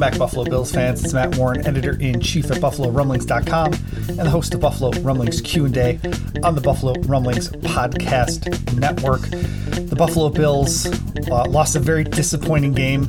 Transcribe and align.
Back, 0.00 0.18
Buffalo 0.18 0.44
Bills 0.44 0.72
fans. 0.72 1.04
It's 1.04 1.12
Matt 1.12 1.36
Warren, 1.36 1.66
editor-in-chief 1.66 2.50
at 2.50 2.56
BuffaloRumblings.com 2.56 3.72
and 3.74 4.18
the 4.18 4.30
host 4.30 4.54
of 4.54 4.60
Buffalo 4.60 4.92
Rumblings 5.02 5.42
Q&A 5.42 6.00
on 6.42 6.54
the 6.54 6.60
Buffalo 6.62 6.94
Rumblings 7.02 7.50
Podcast 7.50 8.48
Network. 8.78 9.20
The 9.20 9.94
Buffalo 9.94 10.30
Bills 10.30 10.86
uh, 11.30 11.44
lost 11.50 11.76
a 11.76 11.80
very 11.80 12.04
disappointing 12.04 12.72
game, 12.72 13.02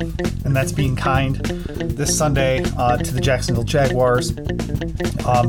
and 0.44 0.54
that's 0.54 0.70
being 0.70 0.94
kind, 0.94 1.36
this 1.36 2.16
Sunday 2.16 2.62
uh, 2.76 2.98
to 2.98 3.14
the 3.14 3.22
Jacksonville 3.22 3.64
Jaguars. 3.64 4.36
Um, 5.26 5.48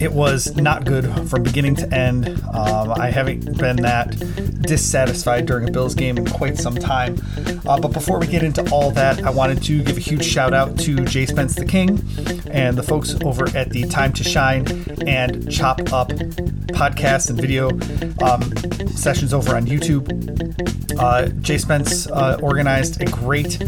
it 0.00 0.12
was 0.12 0.54
not 0.54 0.84
good 0.84 1.06
from 1.28 1.42
beginning 1.42 1.74
to 1.76 1.92
end. 1.92 2.28
Um, 2.52 2.92
I 2.92 3.10
haven't 3.10 3.58
been 3.58 3.76
that 3.76 4.16
dissatisfied 4.62 5.46
during 5.46 5.68
a 5.68 5.72
Bills 5.72 5.94
game 5.94 6.18
in 6.18 6.26
quite 6.26 6.58
some 6.58 6.74
time. 6.74 7.16
Uh, 7.66 7.80
but 7.80 7.92
before 7.92 8.18
we 8.18 8.26
get 8.26 8.42
into 8.42 8.68
all 8.70 8.90
that, 8.92 9.22
I 9.24 9.30
wanted 9.30 9.62
to 9.64 9.82
give 9.82 9.96
a 9.96 10.00
huge 10.00 10.24
shout 10.24 10.52
out 10.52 10.78
to 10.84 11.02
Jay 11.06 11.24
Spence 11.24 11.54
the 11.54 11.64
King 11.64 11.98
and 12.50 12.76
the 12.76 12.82
folks 12.82 13.16
over 13.24 13.48
at 13.56 13.70
the 13.70 13.84
Time 13.84 14.12
to 14.12 14.22
Shine 14.22 14.66
and 15.06 15.50
Chop 15.50 15.80
Up 15.94 16.08
podcast 16.74 17.30
and 17.30 17.40
video 17.40 17.70
um, 18.22 18.42
sessions 18.88 19.32
over 19.32 19.56
on 19.56 19.64
YouTube. 19.64 20.04
Uh, 21.00 21.28
Jay 21.40 21.56
Spence 21.56 22.06
uh, 22.08 22.38
organized 22.42 23.00
a 23.00 23.06
great 23.06 23.62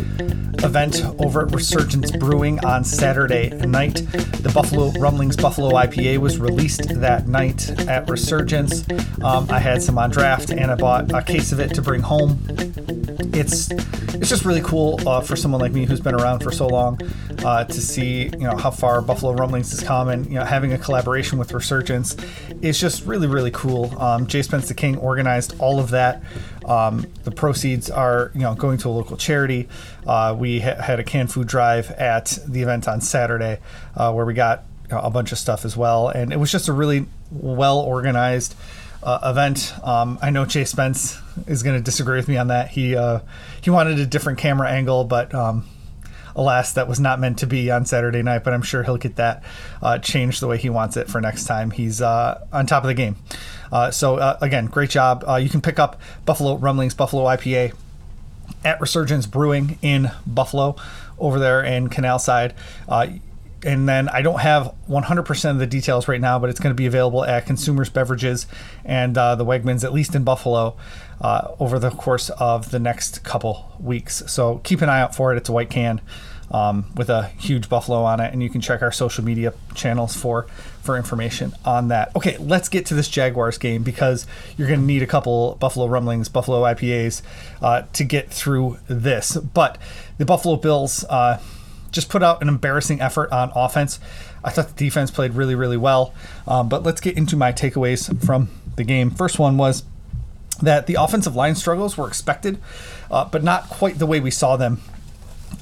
event 0.62 1.02
over 1.18 1.46
at 1.46 1.54
Resurgence 1.54 2.10
Brewing 2.10 2.62
on 2.66 2.84
Saturday 2.84 3.48
night. 3.66 3.94
The 4.12 4.50
Buffalo 4.52 4.90
Rumblings 5.00 5.36
Buffalo 5.36 5.70
IPA 5.70 6.18
was 6.18 6.38
released 6.38 7.00
that 7.00 7.28
night 7.28 7.70
at 7.88 8.10
Resurgence. 8.10 8.84
Um, 9.22 9.48
I 9.50 9.58
had 9.58 9.82
some 9.82 9.96
on 9.96 10.10
draft 10.10 10.50
and 10.50 10.70
I 10.70 10.74
bought 10.74 11.12
a 11.14 11.22
case 11.22 11.52
of 11.52 11.60
it 11.60 11.72
to 11.74 11.82
bring 11.82 12.02
home. 12.02 12.44
It's 13.32 13.70
it's 14.26 14.30
just 14.30 14.44
really 14.44 14.62
cool 14.62 15.00
uh, 15.06 15.20
for 15.20 15.36
someone 15.36 15.60
like 15.60 15.72
me 15.72 15.84
who's 15.84 16.00
been 16.00 16.14
around 16.14 16.40
for 16.40 16.50
so 16.50 16.66
long 16.66 16.98
uh, 17.44 17.64
to 17.64 17.80
see 17.80 18.24
you 18.24 18.38
know 18.38 18.56
how 18.56 18.70
far 18.70 19.00
Buffalo 19.02 19.32
Rumblings 19.32 19.70
has 19.70 19.82
come 19.82 20.08
and 20.08 20.26
you 20.26 20.34
know 20.34 20.44
having 20.44 20.72
a 20.72 20.78
collaboration 20.78 21.38
with 21.38 21.52
Resurgence 21.52 22.16
is 22.62 22.78
just 22.80 23.04
really 23.04 23.26
really 23.26 23.50
cool. 23.50 23.96
Um, 24.00 24.26
Jay 24.26 24.42
Spence 24.42 24.68
the 24.68 24.74
King 24.74 24.96
organized 24.96 25.54
all 25.58 25.78
of 25.80 25.90
that. 25.90 26.22
Um, 26.64 27.06
the 27.24 27.30
proceeds 27.30 27.90
are 27.90 28.30
you 28.34 28.40
know 28.40 28.54
going 28.54 28.78
to 28.78 28.88
a 28.88 28.90
local 28.90 29.16
charity. 29.16 29.68
Uh, 30.06 30.34
we 30.38 30.60
ha- 30.60 30.80
had 30.80 31.00
a 31.00 31.04
canned 31.04 31.32
food 31.32 31.46
drive 31.46 31.90
at 31.92 32.38
the 32.46 32.62
event 32.62 32.88
on 32.88 33.00
Saturday 33.00 33.60
uh, 33.96 34.12
where 34.12 34.24
we 34.24 34.34
got 34.34 34.64
you 34.88 34.96
know, 34.96 35.00
a 35.02 35.10
bunch 35.10 35.32
of 35.32 35.38
stuff 35.38 35.64
as 35.64 35.76
well, 35.76 36.08
and 36.08 36.32
it 36.32 36.38
was 36.38 36.50
just 36.50 36.68
a 36.68 36.72
really 36.72 37.06
well 37.30 37.78
organized. 37.78 38.54
Uh, 39.02 39.20
event. 39.30 39.72
Um, 39.84 40.18
I 40.20 40.30
know 40.30 40.46
Jay 40.46 40.64
Spence 40.64 41.16
is 41.46 41.62
going 41.62 41.76
to 41.76 41.82
disagree 41.82 42.16
with 42.16 42.26
me 42.26 42.38
on 42.38 42.48
that. 42.48 42.70
He 42.70 42.96
uh, 42.96 43.20
he 43.60 43.70
wanted 43.70 44.00
a 44.00 44.06
different 44.06 44.38
camera 44.38 44.68
angle, 44.68 45.04
but 45.04 45.32
um, 45.32 45.64
alas, 46.36 46.72
that 46.74 46.86
was 46.86 47.00
not 47.00 47.18
meant 47.18 47.38
to 47.38 47.46
be 47.46 47.70
on 47.70 47.84
Saturday 47.84 48.22
night. 48.22 48.44
But 48.44 48.54
I'm 48.54 48.62
sure 48.62 48.84
he'll 48.84 48.96
get 48.96 49.16
that 49.16 49.42
uh, 49.82 49.98
changed 49.98 50.40
the 50.40 50.46
way 50.46 50.58
he 50.58 50.70
wants 50.70 50.96
it 50.96 51.08
for 51.08 51.20
next 51.20 51.44
time. 51.46 51.72
He's 51.72 52.00
uh, 52.00 52.46
on 52.52 52.66
top 52.66 52.84
of 52.84 52.88
the 52.88 52.94
game. 52.94 53.16
Uh, 53.72 53.90
so 53.90 54.16
uh, 54.16 54.38
again, 54.40 54.66
great 54.66 54.90
job. 54.90 55.24
you 55.40 55.48
can 55.48 55.60
pick 55.60 55.78
up 55.78 56.00
Buffalo 56.24 56.56
Rumblings 56.56 56.94
Buffalo 56.94 57.24
IPA 57.24 57.74
at 58.64 58.80
Resurgence 58.80 59.26
Brewing 59.26 59.78
in 59.82 60.12
Buffalo 60.24 60.76
over 61.18 61.38
there 61.38 61.64
in 61.64 61.88
Canal 61.88 62.18
Side 62.18 62.54
and 63.66 63.88
then 63.88 64.08
I 64.08 64.22
don't 64.22 64.40
have 64.40 64.72
100% 64.88 65.50
of 65.50 65.58
the 65.58 65.66
details 65.66 66.06
right 66.06 66.20
now, 66.20 66.38
but 66.38 66.50
it's 66.50 66.60
going 66.60 66.70
to 66.70 66.76
be 66.76 66.86
available 66.86 67.24
at 67.24 67.46
Consumers 67.46 67.90
Beverages 67.90 68.46
and 68.84 69.18
uh, 69.18 69.34
the 69.34 69.44
Wegmans, 69.44 69.82
at 69.82 69.92
least 69.92 70.14
in 70.14 70.22
Buffalo, 70.22 70.76
uh, 71.20 71.48
over 71.58 71.78
the 71.78 71.90
course 71.90 72.30
of 72.30 72.70
the 72.70 72.78
next 72.78 73.24
couple 73.24 73.72
weeks. 73.80 74.22
So 74.28 74.60
keep 74.62 74.82
an 74.82 74.88
eye 74.88 75.00
out 75.00 75.14
for 75.14 75.32
it. 75.32 75.36
It's 75.36 75.48
a 75.48 75.52
white 75.52 75.70
can 75.70 76.00
um, 76.50 76.86
with 76.96 77.08
a 77.08 77.28
huge 77.38 77.68
buffalo 77.68 78.02
on 78.04 78.20
it, 78.20 78.32
and 78.32 78.42
you 78.42 78.50
can 78.50 78.60
check 78.60 78.82
our 78.82 78.92
social 78.92 79.24
media 79.24 79.52
channels 79.74 80.16
for 80.16 80.46
for 80.82 80.96
information 80.96 81.52
on 81.64 81.88
that. 81.88 82.14
Okay, 82.14 82.36
let's 82.38 82.68
get 82.68 82.86
to 82.86 82.94
this 82.94 83.08
Jaguars 83.08 83.58
game 83.58 83.82
because 83.82 84.26
you're 84.56 84.68
going 84.68 84.80
to 84.80 84.86
need 84.86 85.02
a 85.02 85.06
couple 85.06 85.56
Buffalo 85.56 85.86
Rumblings, 85.86 86.28
Buffalo 86.28 86.62
IPAs 86.62 87.22
uh, 87.60 87.82
to 87.92 88.04
get 88.04 88.30
through 88.30 88.78
this. 88.86 89.36
But 89.36 89.78
the 90.18 90.24
Buffalo 90.24 90.56
Bills 90.56 91.04
uh, 91.10 91.40
just 91.90 92.08
put 92.08 92.22
out 92.22 92.40
an 92.40 92.48
embarrassing 92.48 93.00
effort 93.00 93.32
on 93.32 93.50
offense. 93.54 93.98
I 94.44 94.50
thought 94.50 94.68
the 94.68 94.84
defense 94.84 95.10
played 95.10 95.34
really, 95.34 95.56
really 95.56 95.76
well. 95.76 96.14
Um, 96.46 96.68
but 96.68 96.84
let's 96.84 97.00
get 97.00 97.16
into 97.16 97.36
my 97.36 97.52
takeaways 97.52 98.24
from 98.24 98.48
the 98.76 98.84
game. 98.84 99.10
First 99.10 99.38
one 99.38 99.56
was 99.56 99.82
that 100.62 100.86
the 100.86 100.94
offensive 100.94 101.34
line 101.34 101.54
struggles 101.54 101.98
were 101.98 102.06
expected, 102.06 102.58
uh, 103.10 103.24
but 103.24 103.42
not 103.42 103.68
quite 103.68 103.98
the 103.98 104.06
way 104.06 104.20
we 104.20 104.30
saw 104.30 104.56
them 104.56 104.80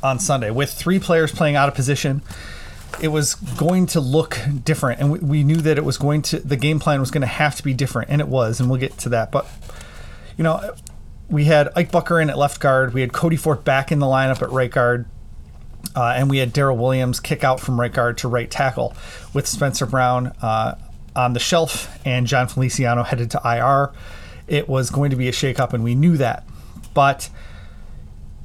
on 0.03 0.19
Sunday. 0.19 0.51
With 0.51 0.73
three 0.73 0.99
players 0.99 1.33
playing 1.33 1.57
out 1.57 1.69
of 1.69 1.75
position, 1.75 2.23
it 3.01 3.09
was 3.09 3.35
going 3.35 3.87
to 3.87 4.01
look 4.01 4.39
different, 4.65 5.01
and 5.01 5.13
we, 5.13 5.19
we 5.19 5.45
knew 5.45 5.57
that 5.57 5.79
it 5.79 5.85
was 5.85 5.99
going 5.99 6.23
to. 6.23 6.39
The 6.39 6.57
game 6.57 6.79
plan 6.79 7.01
was 7.01 7.11
going 7.11 7.23
to 7.23 7.27
have 7.27 7.57
to 7.57 7.63
be 7.63 7.75
different, 7.75 8.11
and 8.11 8.21
it 8.21 8.29
was, 8.29 8.61
and 8.61 8.71
we'll 8.71 8.81
get 8.81 8.97
to 8.99 9.09
that. 9.11 9.33
But 9.33 9.47
you 10.37 10.45
know, 10.45 10.75
we 11.29 11.45
had 11.45 11.71
Ike 11.77 11.91
Boettger 11.91 12.23
in 12.23 12.31
at 12.31 12.39
left 12.39 12.61
guard. 12.61 12.95
We 12.95 13.01
had 13.01 13.13
Cody 13.13 13.37
Ford 13.37 13.65
back 13.65 13.91
in 13.91 13.99
the 13.99 14.07
lineup 14.07 14.43
at 14.43 14.51
right 14.51 14.71
guard. 14.71 15.07
Uh, 15.97 16.15
and 16.17 16.29
we 16.29 16.39
had 16.39 16.53
Daryl 16.53 16.77
Williams 16.77 17.21
kick 17.21 17.45
out 17.45 17.61
from 17.61 17.79
right 17.79 17.93
guard 17.93 18.19
to 18.19 18.29
right 18.29 18.51
tackle 18.51 18.95
with 19.33 19.47
Spencer 19.47 19.87
Brown 19.87 20.29
uh, 20.43 20.77
on 21.15 21.35
the 21.35 21.39
shelf 21.39 21.99
and 22.05 22.27
Jon 22.27 22.49
Feliciano 22.49 23.05
headed 23.05 23.31
to 23.31 23.41
IR. 23.45 23.93
It 24.49 24.69
was 24.69 24.91
going 24.91 25.11
to 25.11 25.17
be 25.17 25.29
a 25.29 25.33
shakeup, 25.33 25.73
and 25.73 25.85
we 25.85 25.95
knew 25.95 26.17
that. 26.17 26.45
But 26.95 27.31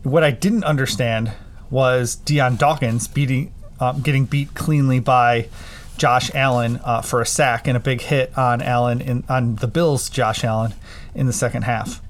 what 0.04 0.24
I 0.24 0.32
didn't 0.32 0.64
understand 0.64 1.32
was 1.70 2.16
Dion 2.16 2.56
Dawkins 2.56 3.08
beating, 3.08 3.54
um, 3.80 4.02
getting 4.02 4.26
beat 4.26 4.54
cleanly 4.54 5.00
by 5.00 5.50
Josh 5.98 6.34
Allen 6.34 6.80
uh, 6.84 7.02
for 7.02 7.22
a 7.22 7.26
sack 7.26 7.68
and 7.68 7.76
a 7.76 7.80
big 7.80 8.02
hit 8.02 8.36
on 8.38 8.62
Allen 8.62 9.02
in 9.02 9.24
on 9.30 9.56
the 9.56 9.68
Bills. 9.68 10.10
Josh 10.10 10.44
Allen 10.44 10.74
in 11.14 11.28
the 11.28 11.34
second 11.34 11.64
half. 11.64 12.02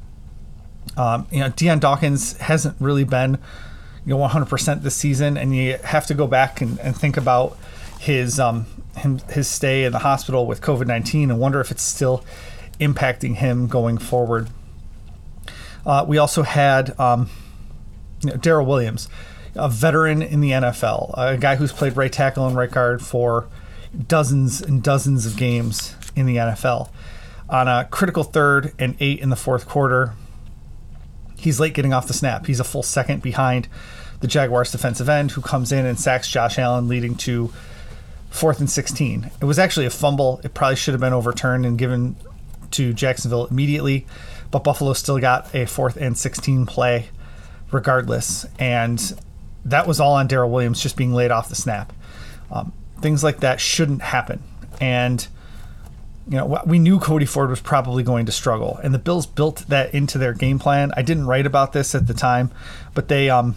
Um, 0.95 1.27
you 1.31 1.39
know, 1.39 1.49
Dion 1.49 1.79
Dawkins 1.79 2.37
hasn't 2.37 2.79
really 2.79 3.03
been 3.03 3.39
you 4.05 4.15
know 4.15 4.27
100% 4.27 4.83
this 4.83 4.95
season, 4.95 5.37
and 5.37 5.55
you 5.55 5.77
have 5.83 6.05
to 6.07 6.13
go 6.13 6.27
back 6.27 6.61
and, 6.61 6.79
and 6.79 6.95
think 6.95 7.17
about 7.17 7.57
his 7.99 8.39
um 8.39 8.65
him, 8.95 9.19
his 9.29 9.47
stay 9.47 9.83
in 9.83 9.91
the 9.91 9.99
hospital 9.99 10.45
with 10.45 10.61
COVID 10.61 10.87
19 10.87 11.31
and 11.31 11.39
wonder 11.39 11.59
if 11.59 11.71
it's 11.71 11.83
still 11.83 12.23
impacting 12.79 13.35
him 13.35 13.67
going 13.67 13.97
forward. 13.97 14.49
Uh, 15.85 16.05
we 16.07 16.17
also 16.17 16.43
had 16.43 16.97
um, 16.99 17.29
you 18.21 18.29
know, 18.29 18.37
Daryl 18.37 18.65
Williams, 18.65 19.07
a 19.55 19.69
veteran 19.69 20.21
in 20.21 20.41
the 20.41 20.51
NFL, 20.51 21.13
a 21.17 21.37
guy 21.37 21.55
who's 21.55 21.71
played 21.71 21.97
right 21.97 22.11
tackle 22.11 22.47
and 22.47 22.55
right 22.55 22.71
guard 22.71 23.01
for 23.01 23.47
dozens 24.07 24.61
and 24.61 24.83
dozens 24.83 25.25
of 25.25 25.37
games 25.37 25.95
in 26.15 26.25
the 26.25 26.37
NFL. 26.37 26.89
On 27.49 27.67
a 27.67 27.87
critical 27.89 28.23
third 28.23 28.73
and 28.77 28.95
eight 28.99 29.19
in 29.19 29.29
the 29.29 29.35
fourth 29.35 29.67
quarter, 29.67 30.13
he's 31.35 31.59
late 31.59 31.73
getting 31.73 31.93
off 31.93 32.07
the 32.07 32.13
snap. 32.13 32.45
He's 32.45 32.59
a 32.59 32.63
full 32.63 32.83
second 32.83 33.21
behind 33.21 33.67
the 34.19 34.27
Jaguars 34.27 34.71
defensive 34.71 35.09
end 35.09 35.31
who 35.31 35.41
comes 35.41 35.71
in 35.71 35.85
and 35.85 35.99
sacks 35.99 36.29
Josh 36.29 36.59
Allen, 36.59 36.87
leading 36.87 37.15
to 37.15 37.51
fourth 38.29 38.59
and 38.59 38.69
16. 38.69 39.31
It 39.41 39.45
was 39.45 39.57
actually 39.57 39.85
a 39.85 39.89
fumble. 39.89 40.41
It 40.43 40.53
probably 40.53 40.75
should 40.75 40.93
have 40.93 41.01
been 41.01 41.13
overturned 41.13 41.65
and 41.65 41.77
given 41.77 42.15
to 42.71 42.93
Jacksonville 42.93 43.47
immediately, 43.47 44.05
but 44.51 44.63
Buffalo 44.63 44.93
still 44.93 45.19
got 45.19 45.53
a 45.55 45.65
fourth 45.65 45.97
and 45.97 46.17
16 46.17 46.65
play 46.67 47.09
regardless. 47.71 48.45
And 48.57 49.19
that 49.65 49.87
was 49.87 49.99
all 49.99 50.13
on 50.13 50.27
Daryl 50.27 50.49
Williams 50.49 50.81
just 50.81 50.97
being 50.97 51.13
laid 51.13 51.31
off 51.31 51.49
the 51.49 51.55
snap. 51.55 51.93
Um, 52.51 52.73
things 53.01 53.23
like 53.23 53.39
that 53.41 53.59
shouldn't 53.59 54.01
happen. 54.01 54.41
And 54.81 55.27
you 56.27 56.37
know, 56.37 56.61
we 56.65 56.77
knew 56.77 56.99
Cody 56.99 57.25
Ford 57.25 57.49
was 57.49 57.59
probably 57.59 58.03
going 58.03 58.27
to 58.27 58.31
struggle, 58.31 58.79
and 58.83 58.93
the 58.93 58.99
Bills 58.99 59.25
built 59.25 59.65
that 59.67 59.95
into 59.95 60.19
their 60.19 60.33
game 60.33 60.59
plan. 60.59 60.91
I 60.95 61.01
didn't 61.01 61.25
write 61.25 61.47
about 61.47 61.73
this 61.73 61.95
at 61.95 62.05
the 62.05 62.13
time, 62.13 62.51
but 62.93 63.07
they 63.07 63.31
um, 63.31 63.55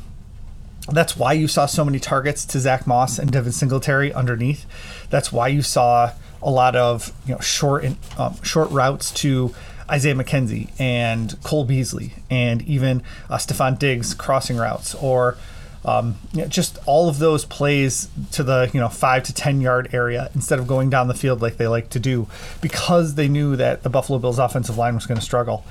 That's 0.90 1.16
why 1.16 1.34
you 1.34 1.48
saw 1.48 1.66
so 1.66 1.84
many 1.84 2.00
targets 2.00 2.44
to 2.46 2.58
Zach 2.58 2.86
Moss 2.86 3.18
and 3.18 3.30
Devin 3.30 3.52
Singletary 3.52 4.12
underneath. 4.12 4.66
That's 5.10 5.30
why 5.30 5.48
you 5.48 5.62
saw 5.62 6.12
a 6.42 6.50
lot 6.50 6.74
of 6.74 7.12
you 7.26 7.34
know 7.34 7.40
short 7.40 7.84
and 7.84 7.96
um, 8.18 8.40
short 8.42 8.70
routes 8.70 9.12
to 9.12 9.54
Isaiah 9.90 10.14
McKenzie 10.14 10.70
and 10.80 11.40
Cole 11.42 11.64
Beasley 11.64 12.12
and 12.30 12.62
even 12.62 13.02
uh, 13.28 13.36
Stefon 13.36 13.78
Diggs 13.78 14.14
crossing 14.14 14.56
routes 14.56 14.94
or 14.94 15.36
um, 15.84 16.16
you 16.32 16.42
know, 16.42 16.48
just 16.48 16.78
all 16.86 17.08
of 17.08 17.18
those 17.18 17.44
plays 17.44 18.08
to 18.32 18.44
the 18.44 18.70
you 18.72 18.78
know 18.78 18.88
five 18.88 19.24
to 19.24 19.34
ten 19.34 19.60
yard 19.60 19.88
area 19.92 20.30
instead 20.34 20.58
of 20.58 20.66
going 20.66 20.90
down 20.90 21.08
the 21.08 21.14
field 21.14 21.42
like 21.42 21.56
they 21.56 21.66
like 21.66 21.90
to 21.90 21.98
do 21.98 22.28
because 22.60 23.16
they 23.16 23.28
knew 23.28 23.56
that 23.56 23.82
the 23.82 23.90
Buffalo 23.90 24.18
Bills 24.18 24.38
offensive 24.38 24.78
line 24.78 24.94
was 24.94 25.06
going 25.06 25.18
to 25.18 25.24
struggle. 25.24 25.64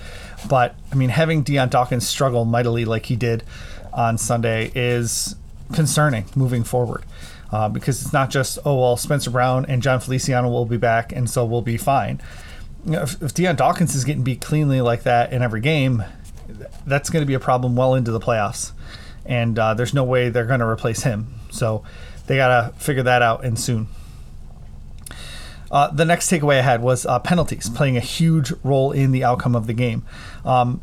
But 0.49 0.75
I 0.91 0.95
mean, 0.95 1.09
having 1.09 1.43
Dion 1.43 1.69
Dawkins 1.69 2.07
struggle 2.07 2.43
mightily 2.43 2.83
like 2.83 3.05
he 3.05 3.15
did 3.15 3.43
on 3.93 4.17
Sunday 4.17 4.71
is 4.75 5.35
concerning 5.73 6.25
moving 6.35 6.63
forward. 6.63 7.03
Uh, 7.51 7.67
because 7.67 8.01
it's 8.01 8.13
not 8.13 8.29
just 8.29 8.59
oh 8.65 8.79
well 8.79 8.95
Spencer 8.95 9.29
Brown 9.29 9.65
and 9.65 9.81
Jon 9.81 9.99
Feliciano 9.99 10.49
will 10.49 10.65
be 10.65 10.77
back 10.77 11.11
and 11.11 11.29
so 11.29 11.45
we'll 11.45 11.61
be 11.61 11.77
fine. 11.77 12.21
Know, 12.83 13.03
if, 13.03 13.21
if 13.21 13.33
Dion 13.33 13.55
Dawkins 13.55 13.95
is 13.95 14.03
getting 14.03 14.23
beat 14.23 14.41
cleanly 14.41 14.81
like 14.81 15.03
that 15.03 15.31
in 15.31 15.41
every 15.41 15.61
game, 15.61 16.03
that's 16.85 17.09
going 17.09 17.21
to 17.21 17.27
be 17.27 17.33
a 17.33 17.39
problem 17.39 17.75
well 17.75 17.95
into 17.95 18.11
the 18.11 18.19
playoffs, 18.19 18.71
and 19.25 19.57
uh, 19.57 19.73
there's 19.73 19.93
no 19.93 20.03
way 20.03 20.29
they're 20.29 20.45
going 20.45 20.59
to 20.59 20.67
replace 20.67 21.03
him. 21.03 21.35
So 21.51 21.83
they 22.27 22.35
got 22.35 22.47
to 22.47 22.79
figure 22.79 23.03
that 23.03 23.21
out 23.21 23.45
and 23.45 23.59
soon. 23.59 23.87
Uh, 25.69 25.89
the 25.89 26.03
next 26.03 26.29
takeaway 26.29 26.59
I 26.59 26.63
had 26.63 26.81
was 26.81 27.05
uh, 27.05 27.19
penalties 27.19 27.69
playing 27.69 27.95
a 27.95 28.01
huge 28.01 28.51
role 28.63 28.91
in 28.91 29.11
the 29.11 29.23
outcome 29.23 29.55
of 29.55 29.67
the 29.67 29.73
game. 29.73 30.03
Um, 30.43 30.81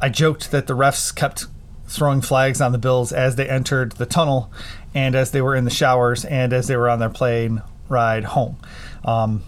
I 0.00 0.08
joked 0.08 0.50
that 0.50 0.66
the 0.66 0.74
refs 0.74 1.14
kept 1.14 1.46
throwing 1.86 2.20
flags 2.20 2.60
on 2.60 2.72
the 2.72 2.78
Bills 2.78 3.12
as 3.12 3.36
they 3.36 3.48
entered 3.48 3.92
the 3.92 4.06
tunnel 4.06 4.50
and 4.92 5.14
as 5.14 5.30
they 5.30 5.40
were 5.40 5.54
in 5.54 5.64
the 5.64 5.70
showers 5.70 6.24
and 6.24 6.52
as 6.52 6.66
they 6.66 6.76
were 6.76 6.88
on 6.88 6.98
their 6.98 7.10
plane 7.10 7.62
ride 7.88 8.24
home. 8.24 8.56
Um, 9.04 9.44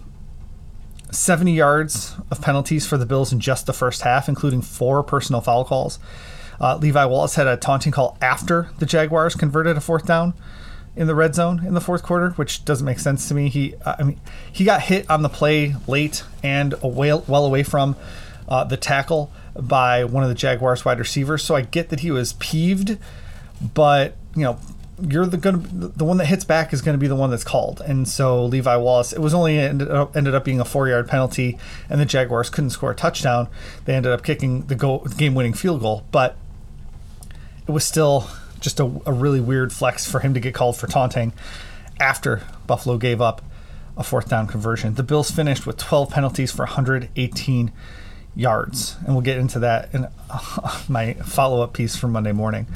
70 1.11 1.53
yards 1.53 2.15
of 2.31 2.41
penalties 2.41 2.87
for 2.87 2.97
the 2.97 3.07
Bills 3.07 3.33
in 3.33 3.41
just 3.41 3.67
the 3.67 3.73
first 3.73 4.03
half, 4.03 4.29
including 4.29 4.63
four 4.63 5.03
personal 5.03 5.41
foul 5.41 5.65
calls. 5.65 5.99
Uh, 6.61 6.77
Levi 6.77 7.05
Wallace 7.05 7.35
had 7.35 7.47
a 7.47 7.57
taunting 7.57 7.93
call 7.93 8.17
after 8.21 8.71
the 8.79 8.87
Jaguars 8.87 9.35
converted 9.35 9.77
a 9.77 9.81
fourth 9.81 10.07
down 10.07 10.35
in 10.97 11.07
the 11.07 11.15
red 11.15 11.35
zone 11.35 11.65
in 11.67 11.75
the 11.75 11.81
fourth 11.81 12.03
quarter, 12.03 12.31
which 12.31 12.65
doesn't 12.65 12.87
make 12.87 12.99
sense 12.99 13.29
to 13.29 13.35
me. 13.35 13.49
He, 13.49 13.75
I 13.85 14.03
mean, 14.03 14.21
he 14.51 14.65
got 14.65 14.83
hit 14.83 15.09
on 15.11 15.23
the 15.23 15.29
play 15.29 15.75
late 15.87 16.25
and 16.43 16.75
away, 16.83 17.13
well 17.13 17.45
away 17.45 17.63
from 17.63 17.97
uh, 18.49 18.65
the 18.65 18.79
tackle 18.79 19.31
by 19.55 20.05
one 20.05 20.23
of 20.23 20.29
the 20.29 20.35
Jaguars 20.35 20.85
wide 20.85 20.99
receivers. 20.99 21.45
So 21.45 21.55
I 21.55 21.63
get 21.63 21.91
that 21.91 22.01
he 22.01 22.11
was 22.11 22.33
peeved, 22.35 22.99
but 23.75 24.17
you 24.35 24.43
know, 24.43 24.59
you're 25.01 25.27
the 25.27 25.37
gonna 25.37 25.59
the 25.59 26.05
one 26.05 26.17
that 26.17 26.27
hits 26.27 26.45
back 26.45 26.73
is 26.73 26.81
going 26.81 26.95
to 26.95 26.99
be 26.99 27.07
the 27.07 27.17
one 27.17 27.31
that's 27.31 27.45
called. 27.45 27.81
And 27.81 28.09
so 28.09 28.45
Levi 28.45 28.77
Wallace, 28.77 29.13
it 29.13 29.21
was 29.21 29.35
only 29.35 29.59
ended 29.59 29.91
up, 29.91 30.17
ended 30.17 30.35
up 30.35 30.45
being 30.45 30.61
a 30.61 30.65
four 30.65 30.89
yard 30.89 31.09
penalty, 31.09 31.59
and 31.91 32.01
the 32.01 32.07
Jaguars 32.07 32.49
couldn't 32.49 32.71
score 32.71 32.93
a 32.93 32.95
touchdown. 32.95 33.49
They 33.85 33.95
ended 33.95 34.13
up 34.13 34.23
kicking 34.23 34.67
the 34.67 34.75
game 35.17 35.35
winning 35.35 35.53
field 35.53 35.83
goal, 35.83 36.05
but 36.11 36.37
it 37.67 37.73
was 37.73 37.85
still 37.85 38.29
just 38.61 38.81
a, 38.81 38.85
a 39.05 39.13
really 39.13 39.41
weird 39.41 39.73
flex 39.73 40.11
for 40.11 40.21
him 40.21 40.33
to 40.35 40.41
get 40.41 40.55
called 40.55 40.77
for 40.77 40.87
taunting 40.87 41.33
after 42.01 42.43
Buffalo 42.67 42.97
gave 42.97 43.21
up 43.21 43.43
a 43.97 44.03
fourth 44.03 44.29
down 44.29 44.47
conversion. 44.47 44.95
The 44.95 45.03
Bills 45.03 45.31
finished 45.31 45.67
with 45.67 45.77
12 45.77 46.11
penalties 46.11 46.53
for 46.53 46.65
118 46.65 47.73
yards, 48.35 48.97
and 49.05 49.09
we'll 49.15 49.23
get 49.23 49.39
into 49.39 49.59
that 49.59 49.93
in 49.95 50.09
my 50.89 51.15
follow 51.15 51.63
up 51.63 51.73
piece 51.73 51.97
for 51.97 52.09
Monday 52.09 52.33
morning. 52.33 52.67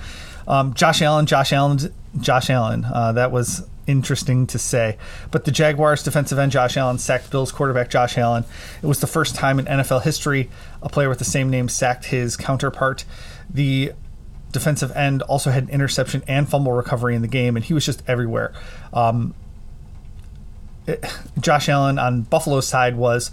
Um, 0.48 0.74
Josh 0.74 1.02
Allen, 1.02 1.26
Josh 1.26 1.52
Allen, 1.52 1.92
Josh 2.18 2.50
Allen. 2.50 2.84
Uh, 2.84 3.12
that 3.12 3.30
was 3.30 3.66
interesting 3.86 4.46
to 4.46 4.58
say. 4.58 4.96
But 5.30 5.44
the 5.44 5.50
Jaguars 5.50 6.02
defensive 6.02 6.38
end 6.38 6.52
Josh 6.52 6.76
Allen 6.76 6.98
sacked 6.98 7.30
Bills 7.30 7.52
quarterback 7.52 7.90
Josh 7.90 8.16
Allen. 8.16 8.44
It 8.82 8.86
was 8.86 9.00
the 9.00 9.06
first 9.06 9.34
time 9.34 9.58
in 9.58 9.66
NFL 9.66 10.02
history 10.02 10.48
a 10.82 10.88
player 10.88 11.08
with 11.08 11.18
the 11.18 11.24
same 11.24 11.50
name 11.50 11.68
sacked 11.68 12.06
his 12.06 12.36
counterpart. 12.36 13.04
The 13.48 13.92
defensive 14.52 14.92
end 14.92 15.22
also 15.22 15.50
had 15.50 15.64
an 15.64 15.68
interception 15.70 16.22
and 16.26 16.48
fumble 16.48 16.72
recovery 16.72 17.14
in 17.14 17.22
the 17.22 17.28
game, 17.28 17.56
and 17.56 17.64
he 17.64 17.74
was 17.74 17.84
just 17.84 18.02
everywhere. 18.06 18.52
Um, 18.92 19.34
it, 20.86 21.04
Josh 21.40 21.68
Allen 21.68 21.98
on 21.98 22.22
Buffalo's 22.22 22.66
side 22.66 22.96
was 22.96 23.30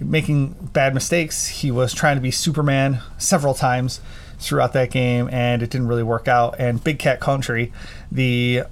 making 0.00 0.70
bad 0.72 0.94
mistakes. 0.94 1.48
He 1.48 1.70
was 1.70 1.92
trying 1.92 2.16
to 2.16 2.20
be 2.20 2.30
Superman 2.30 3.00
several 3.18 3.54
times 3.54 4.00
throughout 4.38 4.72
that 4.72 4.90
game, 4.90 5.28
and 5.32 5.62
it 5.62 5.70
didn't 5.70 5.88
really 5.88 6.02
work 6.02 6.28
out. 6.28 6.56
And 6.58 6.82
Big 6.82 6.98
Cat 6.98 7.20
Country, 7.20 7.72
the 8.10 8.62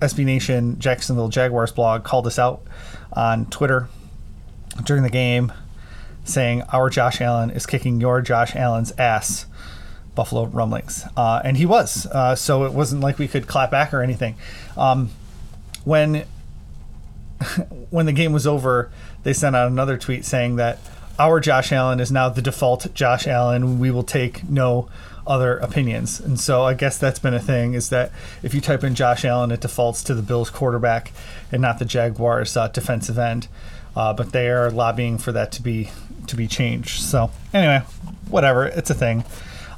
SB 0.00 0.24
Nation 0.24 0.78
Jacksonville 0.78 1.28
Jaguars 1.28 1.72
blog, 1.72 2.04
called 2.04 2.26
us 2.26 2.38
out 2.38 2.62
on 3.12 3.46
Twitter 3.46 3.88
during 4.84 5.02
the 5.02 5.10
game, 5.10 5.52
saying 6.24 6.62
our 6.72 6.90
Josh 6.90 7.20
Allen 7.20 7.50
is 7.50 7.66
kicking 7.66 8.00
your 8.00 8.20
Josh 8.20 8.54
Allen's 8.56 8.92
ass. 8.98 9.46
Buffalo 10.14 10.44
Rumblings, 10.44 11.04
uh, 11.16 11.42
and 11.44 11.56
he 11.56 11.66
was. 11.66 12.06
Uh, 12.06 12.36
so 12.36 12.66
it 12.66 12.72
wasn't 12.72 13.00
like 13.00 13.18
we 13.18 13.26
could 13.26 13.48
clap 13.48 13.72
back 13.72 13.92
or 13.92 14.00
anything. 14.00 14.36
Um, 14.76 15.10
when 15.82 16.24
when 17.90 18.06
the 18.06 18.12
game 18.12 18.32
was 18.32 18.46
over, 18.46 18.90
they 19.22 19.32
sent 19.32 19.56
out 19.56 19.68
another 19.68 19.96
tweet 19.98 20.24
saying 20.24 20.56
that 20.56 20.78
our 21.18 21.40
Josh 21.40 21.72
Allen 21.72 22.00
is 22.00 22.10
now 22.10 22.28
the 22.28 22.42
default 22.42 22.92
Josh 22.94 23.26
Allen. 23.26 23.78
We 23.78 23.90
will 23.90 24.02
take 24.02 24.48
no 24.48 24.88
other 25.26 25.56
opinions. 25.58 26.20
And 26.20 26.38
so 26.38 26.62
I 26.64 26.74
guess 26.74 26.98
that's 26.98 27.18
been 27.18 27.34
a 27.34 27.40
thing 27.40 27.74
is 27.74 27.88
that 27.90 28.12
if 28.42 28.54
you 28.54 28.60
type 28.60 28.84
in 28.84 28.94
Josh 28.94 29.24
Allen, 29.24 29.50
it 29.50 29.60
defaults 29.60 30.02
to 30.04 30.14
the 30.14 30.22
Bills 30.22 30.50
quarterback 30.50 31.12
and 31.50 31.62
not 31.62 31.78
the 31.78 31.84
Jaguars 31.84 32.56
uh, 32.56 32.68
defensive 32.68 33.18
end. 33.18 33.48
Uh, 33.96 34.12
but 34.12 34.32
they 34.32 34.48
are 34.48 34.70
lobbying 34.70 35.18
for 35.18 35.30
that 35.32 35.52
to 35.52 35.62
be 35.62 35.88
to 36.26 36.34
be 36.34 36.48
changed. 36.48 37.00
So 37.02 37.30
anyway, 37.52 37.82
whatever, 38.28 38.66
it's 38.66 38.90
a 38.90 38.94
thing. 38.94 39.24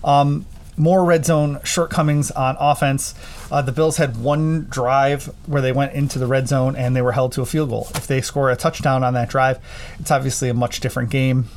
Um, 0.03 0.47
more 0.76 1.05
red 1.05 1.25
zone 1.25 1.58
shortcomings 1.64 2.31
on 2.31 2.56
offense. 2.58 3.14
Uh, 3.50 3.62
the 3.62 3.73
Bills 3.73 3.96
had 3.96 4.17
one 4.17 4.67
drive 4.69 5.26
where 5.46 5.62
they 5.62 5.73
went 5.73 5.93
into 5.94 6.19
the 6.19 6.26
red 6.26 6.49
zone 6.49 6.76
and 6.76 6.94
they 6.94 7.02
were 7.02 7.12
held 7.12 7.32
to 7.32 7.43
a 7.43 7.46
field 7.46 7.70
goal. 7.70 7.88
If 7.94 8.06
they 8.06 8.20
score 8.20 8.50
a 8.50 8.56
touchdown 8.56 9.02
on 9.02 9.14
that 9.14 9.28
drive, 9.28 9.58
it's 9.99 10.11
obviously 10.11 10.49
a 10.49 10.55
much 10.55 10.81
different 10.81 11.11
game 11.11 11.49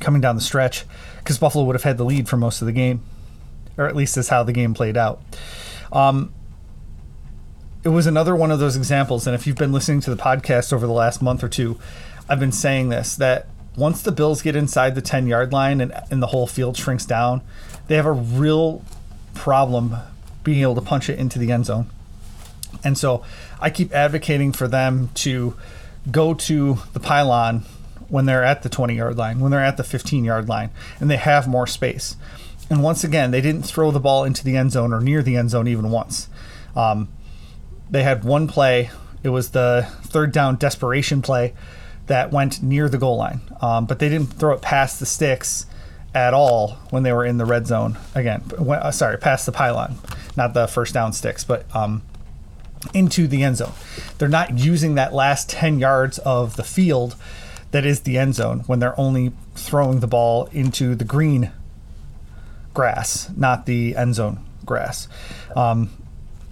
coming 0.00 0.20
down 0.20 0.34
the 0.34 0.42
stretch 0.42 0.84
because 1.18 1.38
Buffalo 1.38 1.64
would 1.64 1.76
have 1.76 1.84
had 1.84 1.98
the 1.98 2.04
lead 2.04 2.28
for 2.28 2.36
most 2.36 2.60
of 2.60 2.66
the 2.66 2.72
game, 2.72 3.02
or 3.76 3.86
at 3.86 3.94
least 3.94 4.16
is 4.16 4.28
how 4.28 4.42
the 4.42 4.52
game 4.52 4.74
played 4.74 4.96
out. 4.96 5.22
Um, 5.92 6.34
it 7.84 7.90
was 7.90 8.06
another 8.06 8.34
one 8.34 8.50
of 8.50 8.58
those 8.58 8.76
examples, 8.76 9.26
and 9.26 9.34
if 9.34 9.46
you've 9.46 9.56
been 9.56 9.72
listening 9.72 10.00
to 10.00 10.10
the 10.10 10.20
podcast 10.20 10.72
over 10.72 10.86
the 10.86 10.92
last 10.92 11.22
month 11.22 11.42
or 11.42 11.48
two, 11.48 11.78
I've 12.28 12.40
been 12.40 12.52
saying 12.52 12.88
this 12.88 13.16
that 13.16 13.46
once 13.76 14.02
the 14.02 14.12
Bills 14.12 14.42
get 14.42 14.54
inside 14.54 14.94
the 14.94 15.02
10 15.02 15.26
yard 15.26 15.52
line 15.52 15.80
and, 15.80 15.92
and 16.10 16.22
the 16.22 16.28
whole 16.28 16.46
field 16.46 16.76
shrinks 16.76 17.06
down, 17.06 17.42
they 17.88 17.96
have 17.96 18.06
a 18.06 18.12
real 18.12 18.84
problem 19.34 19.96
being 20.44 20.60
able 20.62 20.74
to 20.74 20.80
punch 20.80 21.08
it 21.08 21.18
into 21.18 21.38
the 21.38 21.52
end 21.52 21.66
zone. 21.66 21.88
And 22.84 22.98
so 22.98 23.24
I 23.60 23.70
keep 23.70 23.92
advocating 23.92 24.52
for 24.52 24.66
them 24.66 25.10
to 25.14 25.56
go 26.10 26.34
to 26.34 26.78
the 26.92 27.00
pylon 27.00 27.64
when 28.08 28.26
they're 28.26 28.44
at 28.44 28.62
the 28.62 28.68
20 28.68 28.94
yard 28.94 29.16
line, 29.16 29.40
when 29.40 29.50
they're 29.50 29.64
at 29.64 29.76
the 29.76 29.84
15 29.84 30.24
yard 30.24 30.48
line, 30.48 30.70
and 31.00 31.10
they 31.10 31.16
have 31.16 31.48
more 31.48 31.66
space. 31.66 32.16
And 32.68 32.82
once 32.82 33.04
again, 33.04 33.30
they 33.30 33.40
didn't 33.40 33.62
throw 33.62 33.90
the 33.90 34.00
ball 34.00 34.24
into 34.24 34.44
the 34.44 34.56
end 34.56 34.72
zone 34.72 34.92
or 34.92 35.00
near 35.00 35.22
the 35.22 35.36
end 35.36 35.50
zone 35.50 35.68
even 35.68 35.90
once. 35.90 36.28
Um, 36.74 37.08
they 37.90 38.02
had 38.02 38.24
one 38.24 38.48
play, 38.48 38.90
it 39.22 39.28
was 39.28 39.50
the 39.50 39.86
third 40.02 40.32
down 40.32 40.56
desperation 40.56 41.22
play 41.22 41.54
that 42.06 42.32
went 42.32 42.62
near 42.62 42.88
the 42.88 42.98
goal 42.98 43.16
line, 43.16 43.40
um, 43.60 43.86
but 43.86 43.98
they 43.98 44.08
didn't 44.08 44.32
throw 44.32 44.54
it 44.54 44.62
past 44.62 44.98
the 44.98 45.06
sticks 45.06 45.66
at 46.14 46.34
all 46.34 46.78
when 46.90 47.02
they 47.02 47.12
were 47.12 47.24
in 47.24 47.38
the 47.38 47.44
red 47.44 47.66
zone. 47.66 47.98
Again, 48.14 48.40
when, 48.58 48.78
uh, 48.78 48.90
sorry, 48.90 49.16
past 49.18 49.46
the 49.46 49.52
pylon, 49.52 49.96
not 50.36 50.54
the 50.54 50.66
first 50.66 50.94
down 50.94 51.12
sticks, 51.12 51.44
but 51.44 51.64
um, 51.74 52.02
into 52.92 53.26
the 53.26 53.42
end 53.42 53.58
zone. 53.58 53.72
They're 54.18 54.28
not 54.28 54.58
using 54.58 54.94
that 54.96 55.14
last 55.14 55.48
10 55.50 55.78
yards 55.78 56.18
of 56.18 56.56
the 56.56 56.64
field 56.64 57.16
that 57.70 57.86
is 57.86 58.00
the 58.00 58.18
end 58.18 58.34
zone 58.34 58.60
when 58.66 58.78
they're 58.78 58.98
only 58.98 59.32
throwing 59.54 60.00
the 60.00 60.06
ball 60.06 60.48
into 60.52 60.94
the 60.94 61.04
green 61.04 61.50
grass, 62.74 63.30
not 63.36 63.66
the 63.66 63.96
end 63.96 64.14
zone 64.14 64.44
grass. 64.64 65.08
Um, 65.56 65.90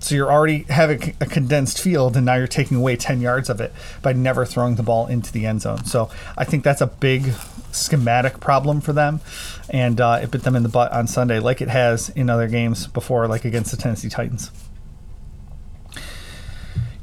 so 0.00 0.14
you're 0.14 0.33
already 0.33 0.64
having 0.64 1.14
a 1.21 1.26
condensed 1.26 1.80
field, 1.80 2.16
and 2.16 2.26
now 2.26 2.35
you're 2.35 2.47
taking 2.47 2.76
away 2.76 2.97
10 2.97 3.21
yards 3.21 3.50
of 3.50 3.61
it 3.61 3.73
by 4.02 4.12
never 4.12 4.47
throwing 4.47 4.76
the 4.76 4.83
ball 4.83 5.07
into 5.07 5.30
the 5.30 5.47
end 5.47 5.61
zone. 5.62 5.85
So 5.85 6.11
I 6.37 6.45
think 6.45 6.64
that's 6.64 6.80
a 6.80 6.87
big 6.87 7.33
schematic 7.71 8.40
problem 8.40 8.80
for 8.80 8.95
them, 8.95 9.21
and 9.69 10.00
uh, 10.00 10.21
it 10.23 10.30
bit 10.30 10.42
them 10.42 10.57
in 10.57 10.62
the 10.62 10.71
butt 10.71 10.90
on 10.92 11.07
Sunday, 11.07 11.38
like 11.38 11.61
it 11.61 11.69
has 11.69 12.09
in 12.11 12.30
other 12.30 12.49
games 12.49 12.87
before, 12.87 13.28
like 13.28 13.45
against 13.45 13.71
the 13.71 13.76
Tennessee 13.76 14.09
Titans. 14.09 14.50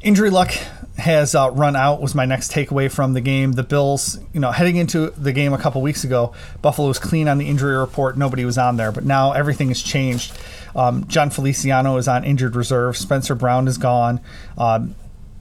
Injury 0.01 0.30
luck 0.30 0.51
has 0.98 1.36
uh, 1.36 1.51
run 1.51 1.75
out 1.75 2.01
was 2.01 2.16
my 2.16 2.25
next 2.25 2.51
takeaway 2.51 2.92
from 2.92 3.13
the 3.13 3.22
game. 3.22 3.51
The 3.51 3.63
Bills, 3.63 4.20
you 4.34 4.39
know, 4.39 4.51
heading 4.51 4.77
into 4.77 5.12
the 5.12 5.32
game 5.32 5.54
a 5.54 5.58
couple 5.58 5.82
weeks 5.82 6.04
ago, 6.04 6.34
Buffalo 6.62 6.88
was 6.88 6.98
clean 6.98 7.27
on 7.27 7.38
the 7.38 7.48
injury 7.48 7.77
report. 7.77 8.18
Nobody 8.18 8.46
was 8.46 8.58
on 8.58 8.77
there, 8.77 8.92
but 8.92 9.06
now 9.06 9.32
everything 9.32 9.68
has 9.68 9.82
changed. 9.82 10.38
Um, 10.77 11.05
Jon 11.07 11.29
Feliciano 11.29 11.98
is 11.98 12.07
on 12.07 12.24
injured 12.24 12.55
reserve. 12.55 12.96
Spencer 12.96 13.36
Brown 13.36 13.67
is 13.67 13.77
gone. 13.77 14.22
Um, 14.57 14.96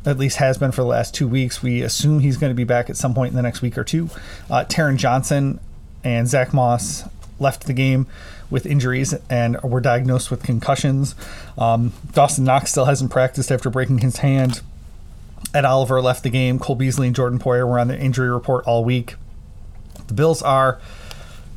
at 0.05 0.19
least 0.19 0.37
has 0.39 0.57
been 0.57 0.73
for 0.73 0.83
the 0.83 0.89
last 0.89 1.15
two 1.15 1.29
weeks. 1.29 1.63
We 1.63 1.83
assume 1.83 2.21
he's 2.21 2.37
going 2.37 2.51
to 2.51 2.55
be 2.55 2.65
back 2.65 2.89
at 2.89 2.97
some 2.97 3.13
point 3.13 3.31
in 3.31 3.37
the 3.37 3.43
next 3.43 3.61
week 3.61 3.77
or 3.77 3.85
two. 3.85 4.09
Uh, 4.49 4.65
Taron 4.65 4.97
Johnson 4.97 5.61
and 6.05 6.29
Zach 6.29 6.55
Moss 6.55 7.05
left 7.39 7.67
the 7.67 7.73
game 7.73 8.07
with 8.49 8.65
injuries 8.65 9.15
and 9.29 9.61
were 9.63 9.81
diagnosed 9.81 10.31
with 10.31 10.43
concussions. 10.43 11.15
Um, 11.59 11.93
Dawson 12.13 12.45
Knox 12.45 12.71
still 12.71 12.85
hasn't 12.85 13.11
practiced 13.11 13.51
after 13.51 13.69
breaking 13.69 13.99
his 13.99 14.19
hand. 14.19 14.63
Ed 15.53 15.65
Oliver 15.65 16.01
left 16.01 16.23
the 16.23 16.31
game. 16.31 16.59
Cole 16.59 16.77
Beasley 16.77 17.09
and 17.09 17.17
Jordan 17.17 17.39
Poyer 17.39 17.69
were 17.69 17.79
on 17.79 17.89
the 17.89 17.99
injury 17.99 18.31
report 18.31 18.65
all 18.67 18.85
week. 18.85 19.17
The 20.07 20.15
Bills 20.15 20.43
are 20.43 20.81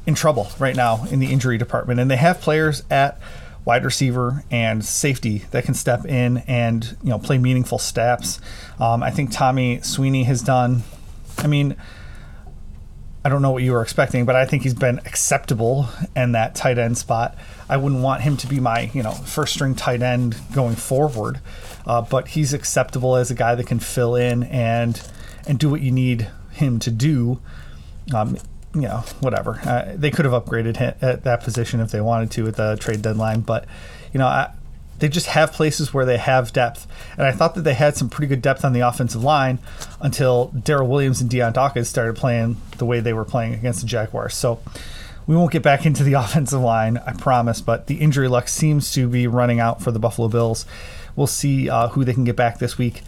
in 0.06 0.16
trouble 0.16 0.50
right 0.58 0.76
now 0.76 1.06
in 1.06 1.20
the 1.20 1.32
injury 1.32 1.58
department, 1.58 2.00
and 2.00 2.10
they 2.10 2.16
have 2.16 2.42
players 2.42 2.84
at 2.90 3.20
wide 3.66 3.86
receiver 3.86 4.44
and 4.50 4.84
safety 4.84 5.40
that 5.52 5.64
can 5.64 5.74
step 5.74 6.06
in 6.06 6.38
and 6.48 6.98
you 7.04 7.10
know 7.10 7.20
play 7.20 7.38
meaningful 7.38 7.78
snaps. 7.78 8.40
Um, 8.80 9.04
I 9.04 9.12
think 9.12 9.32
Tommy 9.32 9.82
Sweeney 9.82 10.24
has 10.24 10.42
done. 10.42 10.84
I 11.38 11.48
mean, 11.48 11.76
I 13.24 13.30
don't 13.30 13.42
know 13.42 13.52
what 13.52 13.64
you 13.64 13.74
were 13.74 13.82
expecting, 13.82 14.26
but 14.26 14.36
I 14.36 14.46
think 14.46 14.64
he's 14.64 14.74
been 14.74 15.00
acceptable 15.00 15.90
in 16.16 16.32
that 16.32 16.56
tight 16.56 16.78
end 16.78 16.98
spot. 16.98 17.38
I 17.68 17.76
wouldn't 17.78 18.02
want 18.02 18.22
him 18.22 18.38
to 18.38 18.48
be 18.48 18.60
my, 18.62 18.90
you 18.94 19.04
know, 19.04 19.12
first 19.12 19.54
string 19.54 19.76
tight 19.76 20.02
end 20.02 20.38
going 20.54 20.76
forward, 20.76 21.42
uh, 21.86 22.02
but 22.02 22.30
he's 22.30 22.54
acceptable 22.54 23.18
as 23.18 23.30
a 23.30 23.36
guy 23.36 23.56
that 23.56 23.68
can 23.68 23.80
fill 23.80 24.16
in 24.16 24.44
and 24.44 25.02
and 25.46 25.60
do 25.60 25.70
what 25.70 25.82
you 25.82 25.92
need 25.92 26.30
him 26.52 26.80
to 26.80 26.92
do. 26.92 27.42
Um, 28.14 28.38
you 28.74 28.82
know, 28.82 29.04
whatever. 29.20 29.60
Uh, 29.64 29.94
they 29.96 30.12
could 30.12 30.26
have 30.26 30.34
upgraded 30.34 30.78
him 30.78 30.94
at 31.02 31.24
that 31.24 31.44
position 31.44 31.80
if 31.80 31.92
they 31.92 32.02
wanted 32.02 32.32
to 32.32 32.48
at 32.48 32.56
the 32.56 32.78
trade 32.80 33.02
deadline, 33.02 33.42
but 33.42 33.66
you 34.14 34.20
know, 34.20 34.28
I, 34.28 34.52
they 35.00 35.10
just 35.10 35.28
have 35.28 35.54
places 35.54 35.94
where 35.94 36.06
they 36.06 36.18
have 36.18 36.54
depth. 36.54 36.86
And 37.18 37.26
I 37.26 37.32
thought 37.32 37.56
that 37.56 37.62
they 37.62 37.74
had 37.74 37.96
some 37.96 38.10
pretty 38.10 38.28
good 38.28 38.42
depth 38.42 38.64
on 38.64 38.74
the 38.74 38.82
offensive 38.82 39.24
line 39.24 39.60
until 40.02 40.52
Daryl 40.56 40.88
Williams 40.88 41.22
and 41.22 41.30
Dion 41.30 41.54
Dawkins 41.54 41.90
started 41.90 42.16
playing 42.16 42.58
the 42.78 42.86
way 42.86 43.00
they 43.00 43.14
were 43.14 43.26
playing 43.26 43.54
against 43.54 43.82
the 43.82 43.88
Jaguars. 43.88 44.36
So 44.36 44.60
we 45.26 45.36
won't 45.36 45.52
get 45.52 45.64
back 45.64 45.86
into 45.86 46.04
the 46.04 46.14
offensive 46.14 46.62
line, 46.62 46.98
I 46.98 47.14
promise, 47.14 47.62
but 47.62 47.88
the 47.88 47.96
injury 47.96 48.28
luck 48.28 48.48
seems 48.48 48.92
to 48.94 49.08
be 49.08 49.28
running 49.28 49.60
out 49.60 49.82
for 49.82 49.92
the 49.92 50.00
Buffalo 50.00 50.28
Bills. 50.28 50.66
We'll 51.16 51.28
see 51.28 51.70
uh, 51.70 51.90
who 51.90 52.04
they 52.04 52.14
can 52.14 52.24
get 52.24 52.36
back 52.36 52.60
this 52.60 52.78
week 52.78 53.02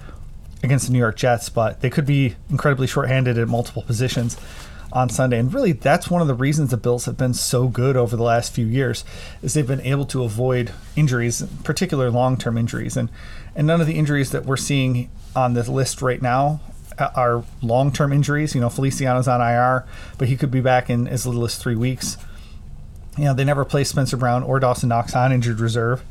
against 0.64 0.88
the 0.88 0.94
New 0.94 1.00
York 1.00 1.18
Jets, 1.18 1.50
but 1.50 1.82
they 1.82 1.90
could 1.90 2.06
be 2.06 2.36
incredibly 2.50 2.88
shorthanded 2.88 3.38
at 3.38 3.48
multiple 3.48 3.82
positions 3.82 4.38
on 4.94 5.10
Sunday. 5.10 5.40
And 5.40 5.54
really, 5.54 5.72
that's 5.72 6.10
one 6.10 6.22
of 6.22 6.28
the 6.28 6.34
reasons 6.34 6.72
the 6.72 6.78
Bills 6.78 7.06
have 7.06 7.18
been 7.18 7.34
so 7.34 7.68
good 7.68 7.96
over 7.96 8.16
the 8.16 8.24
last 8.24 8.54
few 8.54 8.66
years 8.66 9.04
is 9.42 9.54
they've 9.54 9.66
been 9.66 9.82
able 9.82 10.06
to 10.08 10.24
avoid 10.24 10.72
injuries, 10.96 11.44
particular 11.64 12.10
long-term 12.12 12.58
injuries, 12.58 12.98
and 12.98 13.10
and 13.56 13.68
none 13.68 13.82
of 13.82 13.88
the 13.88 13.96
injuries 13.96 14.32
that 14.32 14.46
we're 14.46 14.58
seeing 14.58 15.10
on 15.36 15.54
this 15.54 15.68
list 15.68 16.02
right 16.02 16.22
now 16.22 16.62
uh, 16.98 17.10
are 17.16 17.44
long-term 17.62 18.14
injuries. 18.14 18.56
You 18.56 18.62
know, 18.62 18.70
Feliciano's 18.70 19.28
on 19.28 19.42
IR, 19.42 19.86
but 20.18 20.28
he 20.28 20.38
could 20.38 20.52
be 20.52 20.62
back 20.62 20.90
in 20.90 21.08
as 21.08 21.26
little 21.26 21.44
as 21.44 21.58
three 21.58 21.76
weeks. 21.76 22.18
You 23.18 23.26
know, 23.26 23.34
they 23.34 23.44
never 23.44 23.66
play 23.66 23.84
Spencer 23.84 24.16
Brown 24.16 24.44
or 24.44 24.60
Dawson 24.60 24.90
Knox 24.90 25.16
on 25.16 25.34
injured 25.34 25.60
reserve 25.60 26.04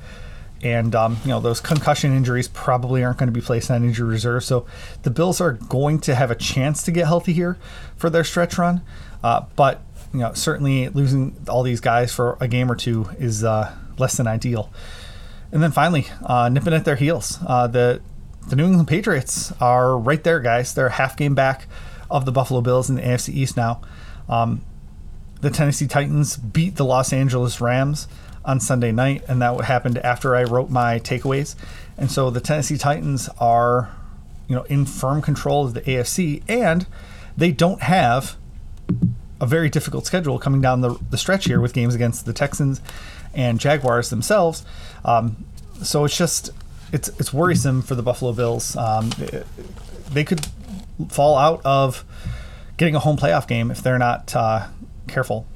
and 0.63 0.95
um, 0.95 1.17
you 1.25 1.31
know 1.31 1.41
those 1.41 1.61
concussion 1.61 2.15
injuries 2.15 2.49
probably 2.49 3.03
aren't 3.03 3.19
going 3.19 3.29
to 3.29 3.33
be 3.33 3.41
placed 3.41 3.71
on 3.71 3.85
injury 3.85 4.09
reserve. 4.09 4.45
So 4.45 4.67
the 5.03 5.11
Bills 5.11 5.41
are 5.41 5.53
going 5.53 6.01
to 6.01 6.15
have 6.15 6.31
a 6.31 6.35
chance 6.35 6.83
to 6.85 6.93
get 6.93 7.07
healthy 7.07 7.33
here 7.33 7.57
for 7.97 8.11
their 8.11 8.25
stretch 8.25 8.59
run, 8.59 8.83
uh, 9.23 9.43
but 9.57 9.83
you 10.13 10.21
know 10.21 10.33
certainly 10.35 10.89
losing 10.89 11.37
all 11.49 11.63
these 11.63 11.81
guys 11.81 12.13
for 12.13 12.37
a 12.41 12.49
game 12.49 12.71
or 12.71 12.77
two 12.77 13.09
is 13.19 13.45
uh, 13.45 13.75
less 13.99 14.17
than 14.17 14.27
ideal. 14.27 14.73
And 15.53 15.63
then 15.63 15.73
finally, 15.73 16.07
uh, 16.25 16.49
nipping 16.49 16.75
at 16.75 16.85
their 16.85 16.97
heels, 16.97 17.39
uh, 17.47 17.67
the 17.67 18.01
the 18.49 18.57
New 18.57 18.67
England 18.67 18.89
Patriots 18.89 19.53
are 19.61 19.99
right 19.99 20.23
there, 20.23 20.41
guys. 20.41 20.75
They're 20.75 20.91
half 20.91 21.17
game 21.17 21.35
back 21.35 21.67
of 22.11 22.25
the 22.25 22.33
Buffalo 22.33 22.61
Bills 22.61 22.91
in 22.91 22.97
the 22.97 23.03
AFC 23.03 23.33
East 23.33 23.57
now. 23.57 23.81
Um, 24.29 24.63
the 25.41 25.51
Tennessee 25.51 25.87
Titans 25.87 26.37
beat 26.37 26.77
the 26.77 26.85
Los 26.85 27.13
Angeles 27.13 27.61
Rams 27.61 28.07
on 28.45 28.61
Sunday 28.61 28.93
night, 28.93 29.23
and 29.29 29.41
that 29.43 29.61
happened 29.63 29.99
after 29.99 30.35
I 30.35 30.45
wrote 30.45 30.71
my 30.71 30.99
takeaways. 30.99 31.55
And 31.99 32.11
so 32.11 32.31
the 32.31 32.41
Tennessee 32.41 32.79
Titans 32.79 33.29
are, 33.39 33.95
you 34.49 34.57
know, 34.57 34.63
in 34.65 34.87
firm 34.87 35.21
control 35.23 35.67
of 35.67 35.75
the 35.75 35.83
AFC, 35.83 36.43
and 36.49 36.87
they 37.37 37.53
don't 37.53 37.83
have 37.83 38.37
a 39.41 39.47
very 39.47 39.69
difficult 39.69 40.07
schedule 40.07 40.39
coming 40.39 40.61
down 40.61 40.81
the, 40.81 40.99
the 41.11 41.17
stretch 41.17 41.47
here 41.47 41.61
with 41.61 41.73
games 41.73 41.95
against 41.95 42.27
the 42.27 42.33
Texans 42.33 42.81
and 43.35 43.59
Jaguars 43.59 44.11
themselves. 44.11 44.65
Um, 45.05 45.45
so 45.83 46.05
it's 46.05 46.17
just 46.17 46.51
it's 46.93 47.09
it's 47.21 47.33
worrisome 47.33 47.83
for 47.83 47.95
the 47.95 48.03
Buffalo 48.03 48.33
Bills. 48.33 48.77
Um, 48.77 49.11
they 50.11 50.25
could 50.25 50.47
fall 51.09 51.39
out 51.39 51.61
of 51.65 52.05
getting 52.77 52.95
a 52.95 52.99
home 52.99 53.17
playoff 53.17 53.47
game 53.47 53.71
if 53.71 53.83
they're 53.83 53.99
not 53.99 54.35
uh, 54.35 54.67
careful. 55.07 55.47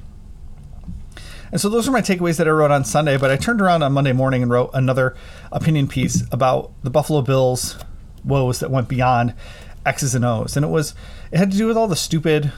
And 1.52 1.60
so 1.60 1.68
those 1.68 1.88
are 1.88 1.92
my 1.92 2.00
takeaways 2.00 2.36
that 2.38 2.48
I 2.48 2.50
wrote 2.50 2.70
on 2.70 2.84
Sunday. 2.84 3.16
But 3.16 3.30
I 3.30 3.36
turned 3.36 3.60
around 3.60 3.82
on 3.82 3.92
Monday 3.92 4.12
morning 4.12 4.42
and 4.42 4.50
wrote 4.50 4.70
another 4.74 5.16
opinion 5.52 5.88
piece 5.88 6.24
about 6.32 6.72
the 6.82 6.90
Buffalo 6.90 7.22
Bills 7.22 7.78
woes 8.24 8.60
that 8.60 8.70
went 8.70 8.88
beyond 8.88 9.34
X's 9.86 10.14
and 10.14 10.24
O's. 10.24 10.56
And 10.56 10.64
it 10.64 10.70
was 10.70 10.94
it 11.30 11.38
had 11.38 11.50
to 11.50 11.56
do 11.56 11.66
with 11.66 11.76
all 11.76 11.88
the 11.88 11.96
stupid 11.96 12.52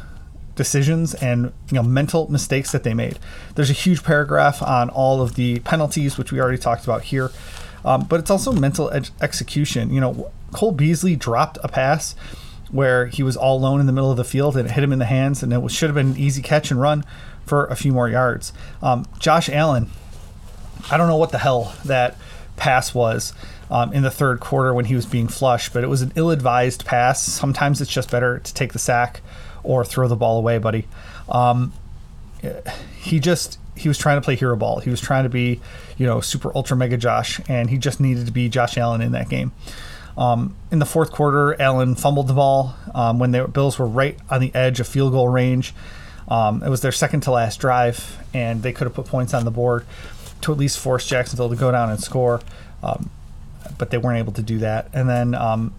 decisions 0.55 1.13
and 1.15 1.53
you 1.71 1.75
know 1.75 1.83
mental 1.83 2.31
mistakes 2.31 2.73
that 2.73 2.83
they 2.83 2.95
made. 2.95 3.19
There's 3.55 3.71
a 3.71 3.75
huge 3.75 4.03
paragraph 4.03 4.63
on 4.63 4.91
all 4.91 5.23
of 5.23 5.35
the 5.35 5.61
penalties, 5.61 6.19
which 6.19 6.33
we 6.33 6.41
already 6.41 6.59
talked 6.59 6.85
about 6.85 7.03
here. 7.05 7.31
Um, 7.85 8.07
but 8.09 8.19
it's 8.19 8.31
also 8.31 8.53
mental 8.53 8.91
ed- 8.91 9.11
execution. 9.21 9.93
You 9.93 10.01
know, 10.01 10.33
Cole 10.53 10.73
Beasley 10.73 11.15
dropped 11.15 11.59
a 11.63 11.69
pass 11.69 12.17
where 12.71 13.07
he 13.07 13.23
was 13.23 13.37
all 13.37 13.59
alone 13.59 13.81
in 13.81 13.87
the 13.87 13.93
middle 13.93 14.11
of 14.11 14.17
the 14.17 14.25
field 14.25 14.57
and 14.57 14.69
it 14.69 14.73
hit 14.73 14.83
him 14.83 14.93
in 14.93 14.99
the 14.99 15.07
hands, 15.07 15.43
and 15.43 15.53
it 15.53 15.71
should 15.71 15.89
have 15.89 15.95
been 15.95 16.13
an 16.13 16.17
easy 16.17 16.43
catch 16.43 16.71
and 16.71 16.81
run 16.81 17.05
for 17.45 17.67
a 17.67 17.77
few 17.77 17.93
more 17.93 18.09
yards. 18.09 18.53
Um, 18.83 19.07
Josh 19.19 19.49
Allen, 19.49 19.91
I 20.91 20.97
don't 20.97 21.09
know 21.09 21.17
what 21.17 21.31
the 21.31 21.39
hell 21.39 21.75
that 21.85 22.17
pass 22.57 22.95
was 22.95 23.33
um, 23.71 23.93
in 23.93 24.03
the 24.03 24.11
third 24.11 24.41
quarter 24.41 24.75
when 24.75 24.87
he 24.87 24.95
was 24.95 25.07
being 25.07 25.29
flushed, 25.29 25.73
but 25.73 25.85
it 25.85 25.89
was 25.89 26.03
an 26.03 26.13
ill 26.17 26.31
advised 26.31 26.85
pass. 26.85 27.23
Sometimes 27.23 27.81
it's 27.81 27.91
just 27.91 28.11
better 28.11 28.39
to 28.39 28.55
take 28.55 28.73
the 28.73 28.79
sack 28.79 29.21
or 29.63 29.85
throw 29.85 30.09
the 30.09 30.17
ball 30.17 30.39
away, 30.39 30.59
buddy. 30.59 30.87
Um, 31.29 31.73
he 33.01 33.19
just 33.21 33.59
he 33.75 33.89
was 33.89 33.99
trying 33.99 34.17
to 34.17 34.23
play 34.23 34.37
hero 34.37 34.57
ball. 34.57 34.81
He 34.81 34.91
was 34.91 35.01
trying 35.01 35.25
to 35.25 35.29
be, 35.29 35.61
you 35.99 36.07
know, 36.07 36.21
super 36.21 36.51
ultra 36.55 36.77
mega 36.77 36.97
Josh, 36.97 37.41
and 37.49 37.69
he 37.69 37.77
just 37.77 38.01
needed 38.01 38.27
to 38.27 38.33
be 38.33 38.49
Josh 38.49 38.79
Allen 38.79 39.03
in 39.03 39.13
that 39.13 39.29
game. 39.29 39.53
Um, 40.17 40.57
in 40.71 40.79
the 40.79 40.87
fourth 40.87 41.13
quarter, 41.13 41.61
Allen 41.61 41.95
fumbled 41.95 42.29
the 42.29 42.35
ball 42.35 42.75
um, 42.95 43.19
when 43.19 43.33
the 43.33 43.47
Bills 43.47 43.79
were 43.79 43.87
right 43.87 44.19
on 44.31 44.41
the 44.41 44.55
edge 44.55 44.81
of 44.81 44.87
field 44.87 45.13
goal 45.13 45.29
range. 45.29 45.75
Um, 46.29 46.63
it 46.63 46.69
was 46.69 46.81
their 46.81 46.93
second 46.93 47.21
to 47.23 47.31
last 47.31 47.61
drive, 47.61 48.19
and 48.35 48.63
they 48.63 48.73
could 48.73 48.87
have 48.87 48.95
put 48.95 49.07
points 49.07 49.35
on 49.35 49.45
the 49.45 49.51
board 49.51 49.87
to 50.43 50.53
at 50.53 50.59
least 50.59 50.79
force 50.79 51.07
Jacksonville 51.07 51.49
to 51.49 51.57
go 51.57 51.71
down 51.71 51.91
and 51.91 52.03
score, 52.03 52.41
um, 52.83 53.11
but 53.79 53.91
they 53.91 53.99
weren't 53.99 54.19
able 54.19 54.33
to 54.33 54.43
do 54.43 54.59
that. 54.59 54.89
And 54.93 55.09
then 55.09 55.35
um, 55.35 55.75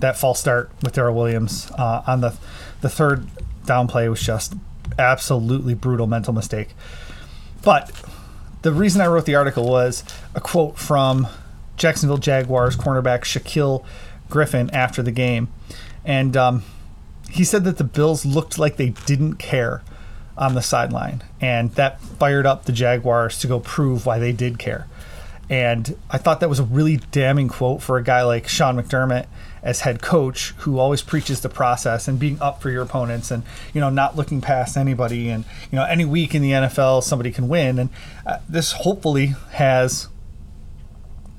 that 0.00 0.16
false 0.16 0.40
start 0.40 0.70
with 0.82 0.94
Daryl 0.94 1.14
Williams 1.14 1.70
uh, 1.78 2.02
on 2.06 2.20
the 2.20 2.36
the 2.80 2.88
third 2.88 3.26
down 3.64 3.88
play 3.88 4.08
was 4.08 4.20
just 4.20 4.54
absolutely 4.98 5.74
brutal 5.74 6.06
mental 6.06 6.32
mistake. 6.32 6.70
But 7.62 7.90
the 8.62 8.72
reason 8.72 9.00
I 9.00 9.06
wrote 9.06 9.24
the 9.24 9.34
article 9.34 9.66
was 9.66 10.04
a 10.34 10.40
quote 10.40 10.78
from 10.78 11.26
Jacksonville 11.76 12.18
Jaguars 12.18 12.76
cornerback 12.76 13.22
Shaquill 13.22 13.84
Griffin 14.30 14.70
after 14.70 15.02
the 15.02 15.12
game, 15.12 15.48
and 16.04 16.36
um, 16.36 16.62
he 17.30 17.44
said 17.44 17.64
that 17.64 17.78
the 17.78 17.84
Bills 17.84 18.24
looked 18.24 18.58
like 18.58 18.76
they 18.76 18.90
didn't 18.90 19.34
care 19.36 19.82
on 20.36 20.54
the 20.54 20.62
sideline, 20.62 21.22
and 21.40 21.72
that 21.72 22.00
fired 22.00 22.46
up 22.46 22.64
the 22.64 22.72
Jaguars 22.72 23.38
to 23.40 23.46
go 23.46 23.60
prove 23.60 24.06
why 24.06 24.18
they 24.18 24.32
did 24.32 24.58
care. 24.58 24.86
And 25.50 25.96
I 26.10 26.18
thought 26.18 26.40
that 26.40 26.48
was 26.48 26.58
a 26.58 26.64
really 26.64 26.96
damning 27.12 27.48
quote 27.48 27.82
for 27.82 27.98
a 27.98 28.02
guy 28.02 28.22
like 28.22 28.48
Sean 28.48 28.76
McDermott 28.76 29.26
as 29.62 29.80
head 29.80 30.00
coach, 30.00 30.50
who 30.58 30.78
always 30.78 31.02
preaches 31.02 31.40
the 31.40 31.48
process 31.48 32.08
and 32.08 32.18
being 32.18 32.40
up 32.40 32.62
for 32.62 32.70
your 32.70 32.82
opponents, 32.82 33.30
and 33.30 33.42
you 33.72 33.80
know 33.80 33.90
not 33.90 34.16
looking 34.16 34.40
past 34.40 34.76
anybody. 34.76 35.28
And 35.28 35.44
you 35.70 35.76
know 35.76 35.84
any 35.84 36.04
week 36.04 36.34
in 36.34 36.42
the 36.42 36.52
NFL, 36.52 37.02
somebody 37.02 37.30
can 37.30 37.48
win, 37.48 37.78
and 37.78 37.90
uh, 38.26 38.38
this 38.48 38.72
hopefully 38.72 39.34
has 39.52 40.08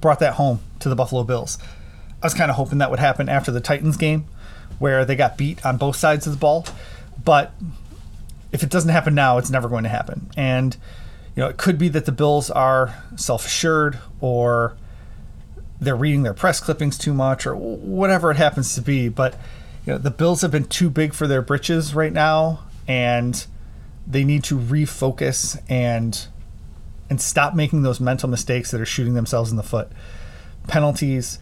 brought 0.06 0.20
that 0.20 0.36
home 0.36 0.60
to 0.78 0.88
the 0.88 0.96
Buffalo 0.96 1.24
Bills. 1.24 1.58
I 2.22 2.28
was 2.28 2.36
kind 2.36 2.52
of 2.52 2.58
hoping 2.58 2.78
that 2.78 2.92
would 2.92 3.00
happen 3.00 3.28
after 3.28 3.52
the 3.52 3.60
Titans 3.60 3.98
game, 3.98 4.26
where 4.78 5.04
they 5.04 5.16
got 5.16 5.36
beat 5.36 5.66
on 5.66 5.78
both 5.78 5.96
sides 5.96 6.28
of 6.28 6.34
the 6.34 6.38
ball. 6.38 6.68
But 7.24 7.52
if 8.52 8.62
it 8.62 8.70
doesn't 8.70 8.92
happen 8.92 9.16
now, 9.16 9.40
it's 9.40 9.50
never 9.50 9.68
going 9.68 9.82
to 9.82 9.90
happen. 9.90 10.30
And 10.38 10.78
you 11.36 11.42
know, 11.42 11.50
it 11.50 11.58
could 11.58 11.80
be 11.80 11.88
that 11.88 12.06
the 12.06 12.12
Bills 12.12 12.52
are 12.52 12.94
self-assured 13.16 13.98
or 14.22 14.78
they're 15.82 15.96
reading 15.96 16.22
their 16.22 16.36
press 16.36 16.60
clippings 16.60 17.00
too 17.00 17.16
much 17.16 17.48
or 17.48 17.56
whatever 17.56 18.30
it 18.30 18.38
happens 18.38 18.76
to 18.76 18.84
be. 18.84 19.10
But 19.10 19.34
you 19.88 19.94
know, 19.94 19.98
the 19.98 20.12
Bills 20.12 20.42
have 20.42 20.52
been 20.52 20.66
too 20.66 20.92
big 20.92 21.16
for 21.16 21.26
their 21.26 21.42
britches 21.42 21.96
right 21.96 22.14
now, 22.14 22.60
and 22.88 23.44
they 24.06 24.24
need 24.24 24.44
to 24.44 24.60
refocus 24.60 25.60
and 25.68 26.28
and 27.10 27.22
stop 27.22 27.54
making 27.54 27.84
those 27.84 28.00
mental 28.00 28.30
mistakes 28.30 28.72
that 28.72 28.82
are 28.82 28.86
shooting 28.86 29.14
themselves 29.14 29.52
in 29.52 29.58
the 29.58 29.64
foot. 29.64 29.90
Penalties, 30.68 31.40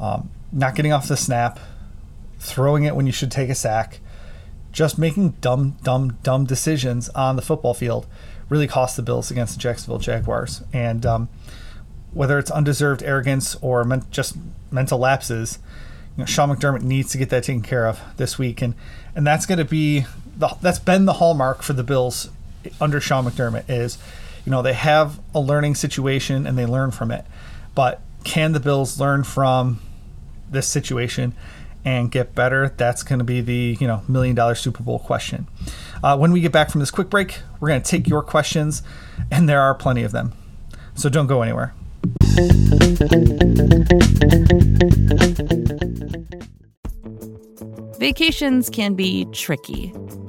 um, 0.00 0.30
not 0.52 0.74
getting 0.74 0.92
off 0.92 1.08
the 1.08 1.16
snap, 1.16 1.60
throwing 2.38 2.84
it 2.84 2.96
when 2.96 3.06
you 3.06 3.12
should 3.12 3.30
take 3.30 3.50
a 3.50 3.54
sack, 3.54 4.00
just 4.72 4.98
making 4.98 5.30
dumb, 5.40 5.76
dumb, 5.82 6.18
dumb 6.22 6.44
decisions 6.44 7.08
on 7.10 7.36
the 7.36 7.42
football 7.42 7.74
field 7.74 8.06
really 8.48 8.66
cost 8.66 8.96
the 8.96 9.02
Bills 9.02 9.30
against 9.30 9.54
the 9.54 9.60
Jacksonville 9.60 9.98
Jaguars. 9.98 10.62
And 10.72 11.04
um, 11.04 11.28
whether 12.12 12.38
it's 12.38 12.50
undeserved 12.50 13.02
arrogance 13.02 13.54
or 13.56 13.84
men- 13.84 14.04
just 14.10 14.36
mental 14.70 14.98
lapses, 14.98 15.58
you 16.16 16.22
know, 16.22 16.26
Sean 16.26 16.48
McDermott 16.48 16.82
needs 16.82 17.12
to 17.12 17.18
get 17.18 17.30
that 17.30 17.44
taken 17.44 17.62
care 17.62 17.86
of 17.86 18.00
this 18.16 18.38
week, 18.38 18.60
and 18.60 18.74
and 19.14 19.26
that's 19.26 19.46
going 19.46 19.58
to 19.58 19.64
be 19.64 20.04
the, 20.36 20.48
that's 20.60 20.78
been 20.78 21.04
the 21.04 21.14
hallmark 21.14 21.62
for 21.62 21.74
the 21.74 21.84
Bills 21.84 22.30
under 22.80 23.00
Sean 23.00 23.24
McDermott 23.24 23.64
is, 23.68 23.98
you 24.48 24.50
know, 24.50 24.62
they 24.62 24.72
have 24.72 25.20
a 25.34 25.40
learning 25.40 25.74
situation 25.74 26.46
and 26.46 26.56
they 26.56 26.64
learn 26.64 26.90
from 26.90 27.10
it, 27.10 27.26
but 27.74 28.00
can 28.24 28.52
the 28.52 28.60
Bills 28.60 28.98
learn 28.98 29.22
from 29.22 29.78
this 30.50 30.66
situation 30.66 31.34
and 31.84 32.10
get 32.10 32.34
better? 32.34 32.72
That's 32.74 33.02
going 33.02 33.18
to 33.18 33.26
be 33.26 33.42
the 33.42 33.76
you 33.78 33.86
know 33.86 34.00
million 34.08 34.34
dollar 34.34 34.54
Super 34.54 34.82
Bowl 34.82 35.00
question. 35.00 35.48
Uh, 36.02 36.16
when 36.16 36.32
we 36.32 36.40
get 36.40 36.50
back 36.50 36.70
from 36.70 36.80
this 36.80 36.90
quick 36.90 37.10
break, 37.10 37.40
we're 37.60 37.68
going 37.68 37.82
to 37.82 37.90
take 37.90 38.08
your 38.08 38.22
questions, 38.22 38.82
and 39.30 39.50
there 39.50 39.60
are 39.60 39.74
plenty 39.74 40.02
of 40.02 40.12
them. 40.12 40.32
So 40.94 41.10
don't 41.10 41.26
go 41.26 41.42
anywhere. 41.42 41.74
Vacations 47.98 48.70
can 48.70 48.94
be 48.94 49.26
tricky. 49.26 49.92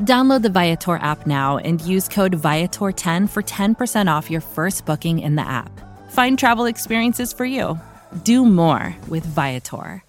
Download 0.00 0.42
the 0.42 0.48
Viator 0.48 0.96
app 0.96 1.26
now 1.26 1.58
and 1.58 1.80
use 1.80 2.06
code 2.06 2.36
Viator10 2.36 3.28
for 3.28 3.42
10% 3.42 4.16
off 4.16 4.30
your 4.30 4.40
first 4.40 4.86
booking 4.86 5.18
in 5.18 5.34
the 5.34 5.46
app. 5.48 5.72
Find 6.10 6.38
travel 6.38 6.66
experiences 6.66 7.32
for 7.32 7.44
you. 7.44 7.76
Do 8.22 8.44
more 8.44 8.96
with 9.08 9.24
Viator. 9.24 10.02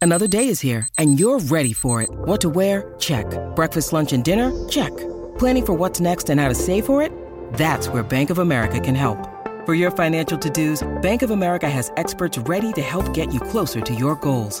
Another 0.00 0.26
day 0.26 0.48
is 0.48 0.60
here 0.60 0.88
and 0.98 1.20
you're 1.20 1.38
ready 1.38 1.72
for 1.72 2.02
it. 2.02 2.10
What 2.10 2.40
to 2.40 2.48
wear? 2.48 2.94
Check. 2.98 3.26
Breakfast, 3.54 3.92
lunch, 3.92 4.12
and 4.12 4.24
dinner? 4.24 4.52
Check. 4.68 4.90
Planning 5.38 5.66
for 5.66 5.74
what's 5.74 6.00
next 6.00 6.28
and 6.28 6.40
how 6.40 6.48
to 6.48 6.56
save 6.56 6.86
for 6.86 7.00
it? 7.02 7.12
That's 7.54 7.86
where 7.86 8.02
Bank 8.02 8.30
of 8.30 8.38
America 8.38 8.80
can 8.80 8.96
help. 8.96 9.28
For 9.64 9.74
your 9.74 9.92
financial 9.92 10.36
to-dos, 10.38 10.82
Bank 11.02 11.22
of 11.22 11.30
America 11.30 11.70
has 11.70 11.92
experts 11.96 12.36
ready 12.36 12.72
to 12.72 12.82
help 12.82 13.14
get 13.14 13.32
you 13.32 13.38
closer 13.38 13.80
to 13.80 13.94
your 13.94 14.16
goals. 14.16 14.60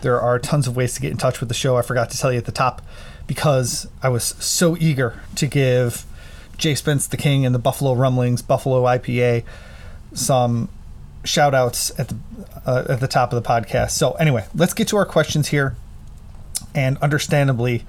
There 0.00 0.18
are 0.18 0.38
tons 0.38 0.66
of 0.66 0.76
ways 0.76 0.94
to 0.94 1.02
get 1.02 1.10
in 1.10 1.18
touch 1.18 1.40
with 1.40 1.50
the 1.50 1.54
show. 1.54 1.76
I 1.76 1.82
forgot 1.82 2.08
to 2.10 2.18
tell 2.18 2.32
you 2.32 2.38
at 2.38 2.46
the 2.46 2.52
top 2.52 2.80
because 3.26 3.86
I 4.02 4.08
was 4.08 4.24
so 4.24 4.78
eager 4.78 5.20
to 5.36 5.46
give 5.46 6.06
Jay 6.56 6.74
Spence 6.74 7.06
the 7.06 7.18
King 7.18 7.44
and 7.44 7.54
the 7.54 7.58
Buffalo 7.58 7.92
Rumblings 7.92 8.40
Buffalo 8.40 8.84
IPA 8.84 9.44
some 10.14 10.70
shout 11.24 11.54
outs 11.54 11.90
at 11.98 12.08
the 12.08 12.16
uh, 12.66 12.84
at 12.88 13.00
the 13.00 13.08
top 13.08 13.32
of 13.32 13.42
the 13.42 13.48
podcast. 13.48 13.92
So 13.92 14.12
anyway, 14.12 14.46
let's 14.54 14.74
get 14.74 14.88
to 14.88 14.96
our 14.96 15.06
questions 15.06 15.48
here. 15.48 15.76
And 16.74 16.96
understandably, 16.98 17.84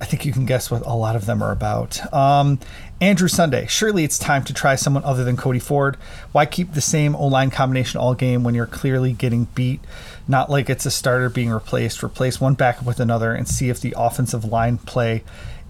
I 0.00 0.06
think 0.06 0.24
you 0.24 0.32
can 0.32 0.46
guess 0.46 0.70
what 0.70 0.82
a 0.84 0.94
lot 0.94 1.16
of 1.16 1.26
them 1.26 1.42
are 1.42 1.52
about. 1.52 2.12
Um, 2.12 2.58
Andrew 3.00 3.28
Sunday, 3.28 3.66
surely 3.66 4.04
it's 4.04 4.18
time 4.18 4.44
to 4.44 4.54
try 4.54 4.74
someone 4.74 5.04
other 5.04 5.24
than 5.24 5.36
Cody 5.36 5.58
Ford. 5.58 5.96
Why 6.32 6.46
keep 6.46 6.72
the 6.72 6.80
same 6.80 7.14
O 7.14 7.26
line 7.26 7.50
combination 7.50 8.00
all 8.00 8.14
game 8.14 8.42
when 8.42 8.54
you're 8.54 8.66
clearly 8.66 9.12
getting 9.12 9.44
beat? 9.54 9.80
Not 10.26 10.50
like 10.50 10.68
it's 10.68 10.86
a 10.86 10.90
starter 10.90 11.28
being 11.28 11.50
replaced. 11.50 12.02
Replace 12.02 12.40
one 12.40 12.54
backup 12.54 12.86
with 12.86 13.00
another 13.00 13.32
and 13.32 13.46
see 13.46 13.68
if 13.68 13.80
the 13.80 13.94
offensive 13.96 14.44
line 14.44 14.78
play 14.78 15.22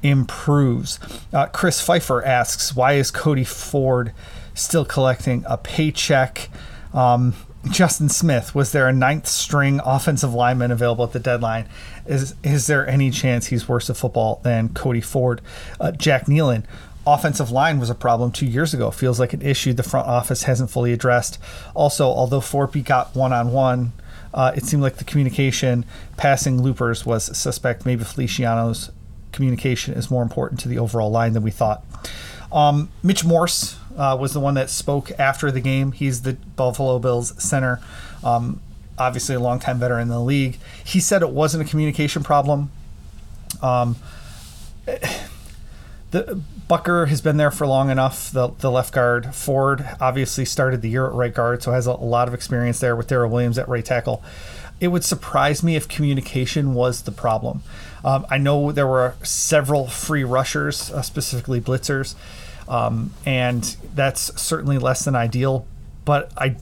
improves. 0.03 0.99
Uh, 1.33 1.47
Chris 1.47 1.81
Pfeiffer 1.81 2.25
asks, 2.25 2.75
why 2.75 2.93
is 2.93 3.11
Cody 3.11 3.45
Ford 3.45 4.13
still 4.55 4.85
collecting 4.85 5.45
a 5.47 5.57
paycheck? 5.57 6.49
Um, 6.93 7.35
Justin 7.71 8.09
Smith, 8.09 8.55
was 8.55 8.73
there 8.73 8.89
a 8.89 8.93
ninth 8.93 9.27
string 9.27 9.81
offensive 9.85 10.35
lineman 10.35 10.71
available 10.71 11.05
at 11.05 11.13
the 11.13 11.19
deadline? 11.19 11.67
Is 12.07 12.35
is 12.43 12.67
there 12.67 12.87
any 12.87 13.11
chance 13.11 13.47
he's 13.47 13.69
worse 13.69 13.89
at 13.89 13.97
football 13.97 14.41
than 14.45 14.69
Cody 14.71 15.01
Ford? 15.01 15.41
Uh, 15.81 15.91
Jack 15.93 16.27
Nealon, 16.27 16.65
offensive 17.07 17.51
line 17.51 17.81
was 17.81 17.89
a 17.89 17.95
problem 17.95 18.33
two 18.33 18.47
years 18.47 18.75
ago. 18.75 18.91
Feels 18.91 19.19
like 19.19 19.33
an 19.33 19.43
issue 19.43 19.73
the 19.73 19.83
front 19.83 20.07
office 20.07 20.43
hasn't 20.43 20.71
fully 20.71 20.93
addressed. 20.93 21.39
Also, 21.75 22.07
although 22.07 22.41
Forby 22.41 22.85
got 22.85 23.15
one 23.17 23.33
on 23.33 23.51
one, 23.51 23.93
it 24.37 24.65
seemed 24.65 24.83
like 24.83 24.97
the 24.97 25.05
communication 25.05 25.85
passing 26.17 26.63
loopers 26.63 27.07
was 27.07 27.37
suspect. 27.37 27.87
Maybe 27.87 28.05
Feliciano's 28.05 28.91
communication 29.33 29.95
is 29.95 30.11
more 30.11 30.23
important 30.23 30.61
to 30.61 30.69
the 30.69 30.79
overall 30.79 31.11
line 31.11 31.33
than 31.33 31.43
we 31.43 31.51
thought. 31.51 31.85
Um, 32.53 32.91
Mitch 33.03 33.25
Morse 33.25 33.79
uh, 33.97 34.17
was 34.19 34.33
the 34.33 34.41
one 34.41 34.55
that 34.55 34.71
spoke 34.71 35.11
after 35.19 35.51
the 35.51 35.61
game. 35.61 35.93
He's 35.93 36.23
the 36.23 36.35
Buffalo 36.57 36.99
Bills 36.99 37.41
center, 37.43 37.81
um, 38.23 38.61
obviously 38.99 39.35
a 39.35 39.41
longtime 39.41 39.79
veteran 39.79 40.03
in 40.03 40.09
the 40.09 40.21
league. 40.21 40.59
He 40.85 41.01
said 41.01 41.23
it 41.23 41.31
wasn't 41.31 41.67
a 41.67 41.71
communication 41.71 42.23
problem. 42.23 42.71
Um, 43.63 43.97
the 46.11 46.41
Boettger 46.69 47.09
has 47.09 47.21
been 47.21 47.37
there 47.37 47.51
for 47.51 47.67
long 47.67 47.91
enough. 47.91 48.31
The 48.31 48.49
the 48.49 48.71
left 48.71 48.93
guard 48.93 49.35
Ford 49.35 49.87
obviously 50.01 50.45
started 50.45 50.81
the 50.81 50.89
year 50.89 51.07
at 51.07 51.13
right 51.13 51.35
guard, 51.35 51.63
so 51.63 51.73
has 51.73 51.87
a, 51.87 51.91
a 51.91 51.93
lot 51.93 52.29
of 52.29 52.35
experience 52.35 52.81
there 52.81 52.97
with 52.97 53.09
Daryl 53.09 53.31
Williams 53.31 53.59
at 53.59 53.69
right 53.69 53.85
tackle. 53.85 54.23
It 54.81 54.89
would 54.89 55.05
surprise 55.05 55.63
me 55.63 55.77
if 55.77 55.89
communication 55.89 56.75
was 56.75 57.03
the 57.03 57.13
problem. 57.13 57.63
Um, 58.05 58.27
I 58.29 58.39
know 58.39 58.73
there 58.73 58.87
were 58.87 59.15
several 59.23 59.87
free 59.87 60.25
rushers, 60.25 60.91
uh, 60.91 61.01
specifically 61.03 61.61
blitzers, 61.61 62.15
um, 62.69 63.13
and 63.25 63.77
that's 63.95 64.41
certainly 64.41 64.79
less 64.79 65.05
than 65.05 65.15
ideal. 65.15 65.67
But 66.05 66.33
I 66.37 66.57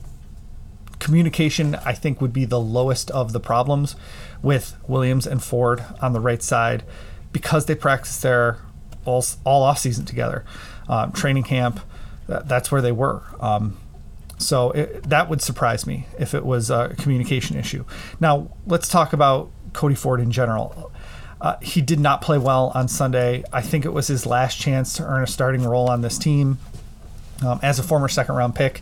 communication 0.99 1.75
I 1.75 1.91
think 1.93 2.21
would 2.21 2.31
be 2.31 2.45
the 2.45 2.59
lowest 2.59 3.11
of 3.11 3.33
the 3.33 3.39
problems 3.39 3.95
with 4.41 4.77
Williams 4.87 5.27
and 5.27 5.43
Ford 5.43 5.83
on 6.01 6.13
the 6.13 6.19
right 6.21 6.41
side 6.41 6.83
because 7.33 7.65
they 7.65 7.75
practice 7.75 8.21
there 8.21 8.59
all 9.05 9.25
all 9.43 9.63
off 9.63 9.79
season 9.79 10.05
together, 10.05 10.45
um, 10.87 11.11
training 11.11 11.43
camp. 11.43 11.79
That, 12.27 12.47
that's 12.47 12.71
where 12.71 12.81
they 12.81 12.93
were. 12.93 13.21
Um, 13.41 13.77
so 14.37 14.71
it, 14.71 15.03
that 15.09 15.29
would 15.29 15.41
surprise 15.41 15.85
me 15.85 16.07
if 16.17 16.33
it 16.33 16.45
was 16.45 16.69
a 16.69 16.95
communication 16.97 17.57
issue. 17.57 17.85
Now 18.19 18.49
let's 18.65 18.87
talk 18.87 19.13
about 19.13 19.51
Cody 19.73 19.95
Ford 19.95 20.19
in 20.19 20.31
general. 20.31 20.91
Uh, 21.43 21.57
he 21.61 21.81
did 21.81 21.99
not 21.99 22.21
play 22.21 22.37
well 22.37 22.71
on 22.73 22.87
Sunday. 22.87 23.43
I 23.51 23.61
think 23.61 23.83
it 23.83 23.91
was 23.91 24.07
his 24.07 24.25
last 24.25 24.57
chance 24.57 24.93
to 24.93 25.03
earn 25.03 25.23
a 25.23 25.27
starting 25.27 25.63
role 25.63 25.89
on 25.89 25.99
this 25.99 26.17
team. 26.17 26.57
Um, 27.45 27.59
as 27.61 27.77
a 27.77 27.83
former 27.83 28.07
second 28.07 28.35
round 28.35 28.55
pick, 28.55 28.81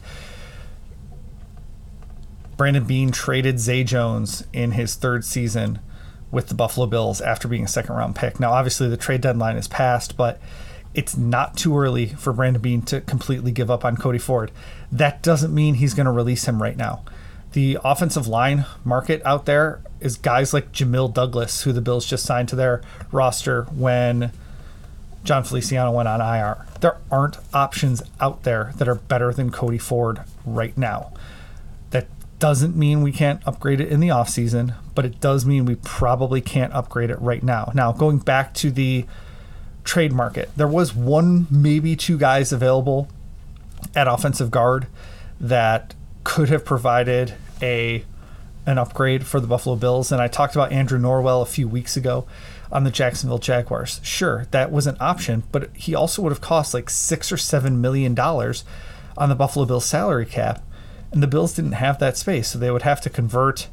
Brandon 2.57 2.83
Beane 2.83 3.11
traded 3.11 3.59
Zay 3.59 3.83
Jones 3.83 4.45
in 4.53 4.73
his 4.73 4.93
third 4.93 5.25
season 5.25 5.79
with 6.29 6.49
the 6.49 6.53
Buffalo 6.53 6.85
Bills 6.85 7.19
after 7.19 7.47
being 7.47 7.65
a 7.65 7.67
second 7.67 7.95
round 7.95 8.15
pick. 8.15 8.39
Now, 8.39 8.51
obviously, 8.51 8.87
the 8.87 8.95
trade 8.95 9.21
deadline 9.21 9.57
is 9.57 9.67
passed, 9.67 10.15
but 10.15 10.39
it's 10.93 11.17
not 11.17 11.57
too 11.57 11.75
early 11.75 12.07
for 12.07 12.31
Brandon 12.31 12.61
Beane 12.61 12.83
to 12.83 13.01
completely 13.01 13.51
give 13.51 13.71
up 13.71 13.83
on 13.83 13.97
Cody 13.97 14.19
Ford. 14.19 14.51
That 14.91 15.23
doesn't 15.23 15.51
mean 15.51 15.75
he's 15.75 15.95
going 15.95 16.05
to 16.05 16.11
release 16.11 16.45
him 16.45 16.61
right 16.61 16.77
now. 16.77 17.03
The 17.53 17.77
offensive 17.83 18.27
line 18.27 18.65
market 18.85 19.21
out 19.25 19.45
there 19.45 19.81
is 19.99 20.17
guys 20.17 20.53
like 20.53 20.71
Jamil 20.71 21.13
Douglas, 21.13 21.63
who 21.63 21.73
the 21.73 21.81
Bills 21.81 22.05
just 22.05 22.25
signed 22.25 22.49
to 22.49 22.55
their 22.55 22.81
roster 23.11 23.63
when 23.65 24.31
Jon 25.23 25.43
Feliciano 25.43 25.91
went 25.91 26.07
on 26.07 26.21
IR. 26.21 26.65
There 26.79 26.97
aren't 27.11 27.37
options 27.53 28.01
out 28.19 28.43
there 28.43 28.71
that 28.77 28.87
are 28.87 28.95
better 28.95 29.33
than 29.33 29.51
Cody 29.51 29.77
Ford 29.77 30.21
right 30.45 30.75
now. 30.77 31.13
That 31.91 32.07
doesn't 32.39 32.75
mean 32.75 33.01
we 33.01 33.11
can't 33.11 33.45
upgrade 33.45 33.81
it 33.81 33.89
in 33.89 33.99
the 33.99 34.07
offseason, 34.07 34.73
but 34.95 35.05
it 35.05 35.19
does 35.19 35.45
mean 35.45 35.65
we 35.65 35.75
probably 35.75 36.41
can't 36.41 36.73
upgrade 36.73 37.09
it 37.09 37.21
right 37.21 37.43
now. 37.43 37.71
Now, 37.75 37.91
going 37.91 38.19
back 38.19 38.53
to 38.55 38.71
the 38.71 39.05
trade 39.83 40.13
market, 40.13 40.49
there 40.55 40.67
was 40.67 40.95
one, 40.95 41.47
maybe 41.51 41.95
two 41.95 42.17
guys 42.17 42.51
available 42.51 43.09
at 43.95 44.07
offensive 44.07 44.51
guard 44.51 44.87
that 45.39 45.93
could 46.23 46.49
have 46.49 46.65
provided 46.65 47.33
a 47.61 48.05
an 48.65 48.77
upgrade 48.77 49.25
for 49.25 49.39
the 49.39 49.47
Buffalo 49.47 49.75
Bills. 49.75 50.11
And 50.11 50.21
I 50.21 50.27
talked 50.27 50.55
about 50.55 50.71
Andrew 50.71 50.99
Norwell 50.99 51.41
a 51.41 51.47
few 51.47 51.67
weeks 51.67 51.97
ago 51.97 52.27
on 52.71 52.83
the 52.83 52.91
Jacksonville 52.91 53.39
Jaguars. 53.39 53.99
Sure, 54.03 54.45
that 54.51 54.71
was 54.71 54.87
an 54.87 54.97
option, 54.99 55.43
but 55.51 55.75
he 55.75 55.95
also 55.95 56.21
would 56.21 56.31
have 56.31 56.41
cost 56.41 56.73
like 56.73 56.89
six 56.89 57.31
or 57.31 57.37
seven 57.37 57.81
million 57.81 58.13
dollars 58.13 58.63
on 59.17 59.29
the 59.29 59.35
Buffalo 59.35 59.65
Bills 59.65 59.85
salary 59.85 60.25
cap. 60.25 60.63
And 61.11 61.21
the 61.21 61.27
Bills 61.27 61.53
didn't 61.53 61.73
have 61.73 61.99
that 61.99 62.17
space, 62.17 62.49
so 62.49 62.59
they 62.59 62.71
would 62.71 62.83
have 62.83 63.01
to 63.01 63.09
convert 63.09 63.67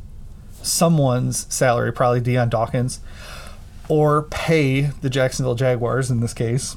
someone's 0.62 1.52
salary, 1.54 1.92
probably 1.92 2.20
Dion 2.20 2.48
Dawkins, 2.48 2.98
or 3.88 4.22
pay 4.22 4.82
the 5.02 5.08
Jacksonville 5.08 5.54
Jaguars 5.54 6.10
in 6.10 6.20
this 6.20 6.34
case, 6.34 6.76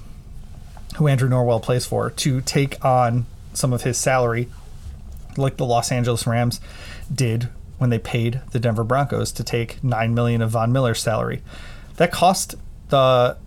who 0.97 1.07
Andrew 1.07 1.29
Norwell 1.29 1.63
plays 1.63 1.85
for, 1.85 2.11
to 2.11 2.41
take 2.41 2.83
on 2.85 3.25
some 3.53 3.73
of 3.73 3.81
his 3.81 3.97
salary, 3.97 4.49
like 5.37 5.57
the 5.57 5.65
Los 5.65 5.91
Angeles 5.91 6.27
Rams 6.27 6.59
did 7.13 7.49
when 7.77 7.89
they 7.89 7.99
paid 7.99 8.41
the 8.51 8.59
Denver 8.59 8.83
Broncos 8.83 9.31
to 9.33 9.43
take 9.43 9.83
nine 9.83 10.13
million 10.13 10.41
of 10.41 10.51
Von 10.51 10.71
Miller's 10.71 11.01
salary. 11.01 11.41
That 11.97 12.11
cost 12.11 12.55
the 12.89 13.37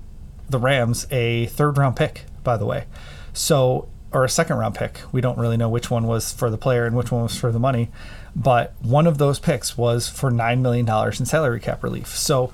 the 0.49 0.59
Rams 0.59 1.07
a 1.11 1.47
third 1.47 1.79
round 1.79 1.97
pick, 1.97 2.25
by 2.43 2.57
the 2.57 2.67
way. 2.67 2.85
So 3.33 3.89
or 4.13 4.25
a 4.25 4.29
second 4.29 4.57
round 4.57 4.77
pick. 4.77 5.01
We 5.13 5.21
don't 5.21 5.39
really 5.39 5.57
know 5.57 5.69
which 5.69 5.91
one 5.91 6.07
was 6.07 6.33
for 6.33 6.49
the 6.49 6.57
player 6.57 6.87
and 6.87 6.97
which 6.97 7.11
one 7.11 7.25
was 7.25 7.37
for 7.37 7.51
the 7.51 7.59
money, 7.59 7.91
but 8.37 8.73
one 8.81 9.07
of 9.07 9.19
those 9.19 9.41
picks 9.41 9.77
was 9.77 10.09
for 10.09 10.31
nine 10.31 10.63
million 10.63 10.87
dollars 10.87 11.19
in 11.19 11.27
salary 11.27 11.61
cap 11.61 11.83
relief. 11.83 12.09
So 12.09 12.53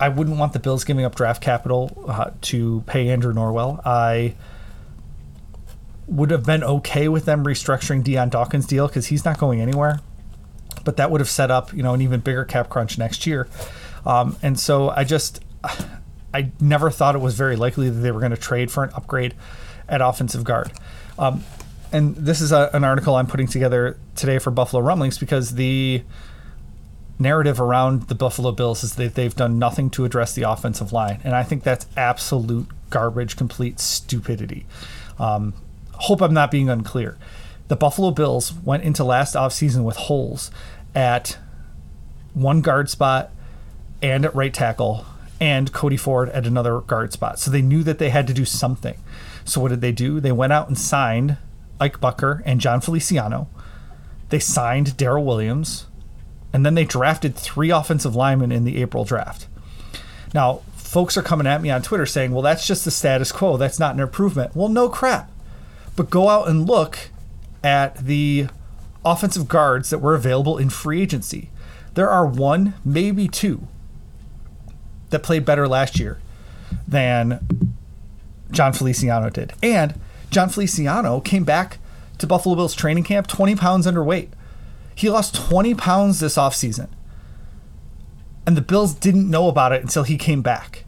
I 0.00 0.08
wouldn't 0.08 0.38
want 0.38 0.52
the 0.52 0.58
Bills 0.58 0.84
giving 0.84 1.04
up 1.04 1.14
draft 1.14 1.42
capital 1.42 2.04
uh, 2.08 2.30
to 2.42 2.82
pay 2.86 3.08
Andrew 3.08 3.32
Norwell. 3.32 3.80
I 3.86 4.34
would 6.10 6.30
have 6.30 6.44
been 6.44 6.62
okay 6.62 7.08
with 7.08 7.24
them 7.24 7.44
restructuring 7.44 8.02
Dion 8.04 8.28
Dawkins' 8.28 8.66
deal 8.66 8.88
because 8.88 9.06
he's 9.06 9.24
not 9.24 9.38
going 9.38 9.60
anywhere 9.60 10.00
but 10.84 10.96
that 10.96 11.10
would 11.10 11.20
have 11.20 11.28
set 11.28 11.50
up 11.50 11.72
you 11.72 11.82
know 11.82 11.94
an 11.94 12.00
even 12.00 12.20
bigger 12.20 12.44
cap 12.44 12.68
crunch 12.68 12.98
next 12.98 13.26
year. 13.26 13.48
Um, 14.06 14.36
and 14.42 14.58
so 14.58 14.90
I 14.90 15.04
just 15.04 15.44
I 16.34 16.50
never 16.60 16.90
thought 16.90 17.14
it 17.14 17.20
was 17.20 17.34
very 17.34 17.56
likely 17.56 17.90
that 17.90 18.00
they 18.00 18.10
were 18.10 18.20
going 18.20 18.32
to 18.32 18.36
trade 18.36 18.70
for 18.70 18.84
an 18.84 18.90
upgrade 18.94 19.34
at 19.88 20.00
offensive 20.00 20.44
guard. 20.44 20.72
Um, 21.18 21.44
and 21.92 22.14
this 22.14 22.40
is 22.40 22.52
a, 22.52 22.70
an 22.72 22.84
article 22.84 23.16
I'm 23.16 23.26
putting 23.26 23.48
together 23.48 23.98
today 24.14 24.38
for 24.38 24.52
Buffalo 24.52 24.80
Rumblings 24.80 25.18
because 25.18 25.56
the 25.56 26.02
narrative 27.18 27.60
around 27.60 28.04
the 28.04 28.14
Buffalo 28.14 28.52
Bills 28.52 28.84
is 28.84 28.94
that 28.94 29.16
they've 29.16 29.34
done 29.34 29.58
nothing 29.58 29.90
to 29.90 30.04
address 30.04 30.32
the 30.34 30.42
offensive 30.42 30.92
line, 30.92 31.20
and 31.24 31.34
I 31.34 31.42
think 31.42 31.64
that's 31.64 31.86
absolute 31.96 32.68
garbage, 32.90 33.36
complete 33.36 33.80
stupidity. 33.80 34.66
Um, 35.18 35.52
hope 36.00 36.20
I'm 36.20 36.34
not 36.34 36.50
being 36.50 36.68
unclear 36.68 37.16
the 37.70 37.76
Buffalo 37.76 38.10
Bills 38.10 38.52
went 38.52 38.82
into 38.82 39.04
last 39.04 39.36
offseason 39.36 39.84
with 39.84 39.94
holes 39.94 40.50
at 40.92 41.38
one 42.34 42.62
guard 42.62 42.90
spot 42.90 43.30
and 44.02 44.24
at 44.24 44.34
right 44.34 44.52
tackle 44.52 45.06
and 45.40 45.72
Cody 45.72 45.96
Ford 45.96 46.30
at 46.30 46.48
another 46.48 46.80
guard 46.80 47.12
spot. 47.12 47.38
So 47.38 47.48
they 47.48 47.62
knew 47.62 47.84
that 47.84 48.00
they 48.00 48.10
had 48.10 48.26
to 48.26 48.34
do 48.34 48.44
something. 48.44 48.96
So 49.44 49.60
what 49.60 49.68
did 49.68 49.82
they 49.82 49.92
do? 49.92 50.18
They 50.18 50.32
went 50.32 50.52
out 50.52 50.66
and 50.66 50.76
signed 50.76 51.36
Ike 51.78 52.00
Boettger 52.00 52.42
and 52.44 52.60
Jon 52.60 52.80
Feliciano. 52.80 53.48
They 54.30 54.40
signed 54.40 54.96
Daryl 54.96 55.24
Williams. 55.24 55.86
And 56.52 56.66
then 56.66 56.74
they 56.74 56.84
drafted 56.84 57.36
three 57.36 57.70
offensive 57.70 58.16
linemen 58.16 58.50
in 58.50 58.64
the 58.64 58.82
April 58.82 59.04
draft. 59.04 59.46
Now, 60.34 60.62
folks 60.74 61.16
are 61.16 61.22
coming 61.22 61.46
at 61.46 61.62
me 61.62 61.70
on 61.70 61.82
Twitter 61.82 62.04
saying, 62.04 62.32
well, 62.32 62.42
that's 62.42 62.66
just 62.66 62.84
the 62.84 62.90
status 62.90 63.30
quo. 63.30 63.56
That's 63.56 63.78
not 63.78 63.94
an 63.94 64.00
improvement. 64.00 64.56
Well, 64.56 64.68
no 64.68 64.88
crap. 64.88 65.30
But 65.96 66.10
go 66.10 66.28
out 66.28 66.48
and 66.48 66.66
look 66.66 67.10
at 67.62 67.96
the 67.98 68.48
offensive 69.04 69.48
guards 69.48 69.90
that 69.90 69.98
were 69.98 70.14
available 70.14 70.58
in 70.58 70.70
free 70.70 71.02
agency. 71.02 71.50
There 71.94 72.08
are 72.08 72.26
one, 72.26 72.74
maybe 72.84 73.28
two, 73.28 73.66
that 75.10 75.22
played 75.22 75.44
better 75.44 75.66
last 75.66 75.98
year 75.98 76.20
than 76.86 77.74
Jon 78.50 78.72
Feliciano 78.72 79.30
did. 79.30 79.52
And 79.62 79.98
Jon 80.30 80.48
Feliciano 80.48 81.20
came 81.20 81.44
back 81.44 81.78
to 82.18 82.26
Buffalo 82.26 82.54
Bills 82.54 82.74
training 82.74 83.04
camp 83.04 83.26
20 83.26 83.56
pounds 83.56 83.86
underweight. 83.86 84.28
He 84.94 85.08
lost 85.10 85.34
20 85.34 85.74
pounds 85.74 86.20
this 86.20 86.36
offseason. 86.36 86.88
And 88.46 88.56
the 88.56 88.62
Bills 88.62 88.94
didn't 88.94 89.28
know 89.28 89.48
about 89.48 89.72
it 89.72 89.82
until 89.82 90.02
he 90.02 90.16
came 90.16 90.42
back. 90.42 90.84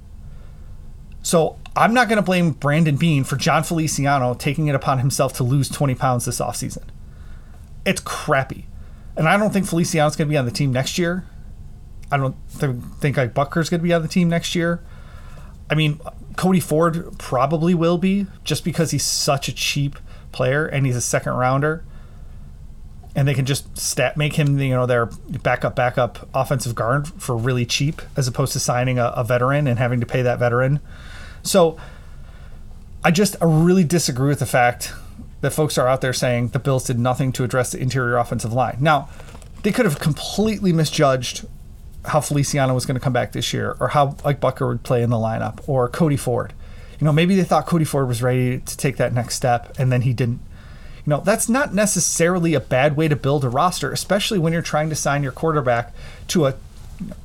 So 1.23 1.57
I'm 1.75 1.95
not 1.95 2.09
going 2.09 2.17
to 2.17 2.23
blame 2.23 2.51
Brandon 2.51 2.97
Beane 2.97 3.25
for 3.25 3.37
Jon 3.37 3.63
Feliciano 3.63 4.35
taking 4.35 4.67
it 4.67 4.75
upon 4.75 4.99
himself 4.99 5.33
to 5.35 5.45
lose 5.45 5.69
20 5.69 5.95
pounds 5.95 6.25
this 6.25 6.41
offseason. 6.41 6.85
It's 7.87 8.01
crappy. 8.01 8.67
And 9.17 9.29
I 9.29 9.37
don't 9.37 9.53
think 9.53 9.67
Feliciano's 9.67 10.17
going 10.17 10.29
to 10.29 10.33
be 10.33 10.37
on 10.37 10.45
the 10.45 10.51
team 10.51 10.73
next 10.73 10.99
year. 10.99 11.25
I 12.11 12.17
don't 12.17 12.37
th- 12.59 12.77
think 12.99 13.17
like 13.17 13.35
Boettger's 13.35 13.71
going 13.71 13.81
to 13.81 13.85
be 13.85 13.93
on 13.93 14.03
the 14.03 14.09
team 14.09 14.29
next 14.29 14.55
year. 14.55 14.83
I 15.71 15.75
mean, 15.75 16.01
Cody 16.37 16.61
Ford 16.61 17.19
probably 17.19 17.75
will 17.75 17.99
be 17.99 18.27
just 18.45 18.65
because 18.65 18.91
he's 18.91 19.05
such 19.05 19.49
a 19.49 19.53
cheap 19.53 19.99
player 20.33 20.67
and 20.67 20.85
he's 20.85 20.97
a 20.97 21.01
second 21.01 21.33
rounder. 21.35 21.85
And 23.15 23.29
they 23.29 23.35
can 23.35 23.45
just 23.45 23.77
stat 23.79 24.17
make 24.17 24.35
him, 24.35 24.59
you 24.59 24.71
know, 24.71 24.87
their 24.87 25.07
backup 25.07 25.77
backup 25.77 26.29
offensive 26.35 26.75
guard 26.75 27.07
for 27.07 27.37
really 27.37 27.67
cheap, 27.67 28.01
as 28.17 28.27
opposed 28.27 28.55
to 28.55 28.61
signing 28.61 28.99
a, 28.99 29.07
a 29.09 29.25
veteran 29.25 29.67
and 29.67 29.79
having 29.79 30.01
to 30.01 30.07
pay 30.07 30.23
that 30.23 30.39
veteran 30.39 30.81
so 31.43 31.79
I 33.05 33.11
just 33.11 33.37
I 33.41 33.47
really 33.47 33.85
disagree 33.85 34.29
with 34.29 34.39
the 34.39 34.47
fact 34.47 34.93
that 35.41 35.51
folks 35.51 35.77
are 35.77 35.89
out 35.89 36.01
there 36.01 36.13
saying 36.13 36.49
the 36.49 36.59
Bills 36.59 36.85
did 36.85 36.99
nothing 36.99 37.33
to 37.33 37.45
address 37.45 37.73
the 37.73 37.81
interior 37.81 38.17
offensive 38.17 38.53
line. 38.53 38.77
Now, 38.81 39.09
they 39.63 39.73
could 39.73 39.85
have 39.85 39.99
completely 39.99 40.73
misjudged 40.73 41.47
how 42.07 42.21
Feliciano 42.21 42.75
was 42.75 42.87
going 42.87 42.95
to 42.95 43.01
come 43.01 43.13
back 43.13 43.33
this 43.33 43.53
year 43.53 43.77
or 43.81 43.89
how 43.89 44.17
Ike 44.25 44.41
Bucker 44.41 44.67
would 44.67 44.83
play 44.83 45.03
in 45.03 45.11
the 45.11 45.17
lineup 45.17 45.61
or 45.69 45.89
Cody 45.89 46.17
Ford. 46.17 46.53
You 46.99 47.05
know, 47.05 47.13
maybe 47.13 47.35
they 47.35 47.45
thought 47.45 47.67
Cody 47.67 47.85
Ford 47.85 48.09
was 48.09 48.23
ready 48.23 48.59
to 48.61 48.77
take 48.77 48.97
that 48.97 49.13
next 49.13 49.35
step 49.35 49.75
and 49.79 49.91
then 49.91 50.03
he 50.03 50.13
didn't. 50.13 50.41
You 51.05 51.11
know, 51.11 51.21
that's 51.21 51.49
not 51.49 51.75
necessarily 51.75 52.55
a 52.55 52.61
bad 52.61 52.97
way 52.97 53.09
to 53.09 53.17
build 53.17 53.45
a 53.45 53.49
roster, 53.49 53.91
especially 53.91 54.39
when 54.39 54.53
you're 54.53 54.63
trying 54.63 54.89
to 54.89 54.95
sign 54.95 55.25
your 55.25 55.33
quarterback 55.33 55.93
to 56.29 56.47
a 56.47 56.55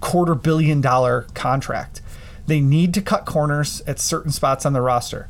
quarter 0.02 0.34
billion 0.34 0.82
dollar 0.82 1.28
contract. 1.36 2.02
They 2.48 2.62
need 2.62 2.94
to 2.96 3.02
cut 3.02 3.26
corners 3.26 3.82
at 3.86 4.00
certain 4.00 4.32
spots 4.32 4.66
on 4.66 4.74
the 4.74 4.82
roster. 4.82 5.30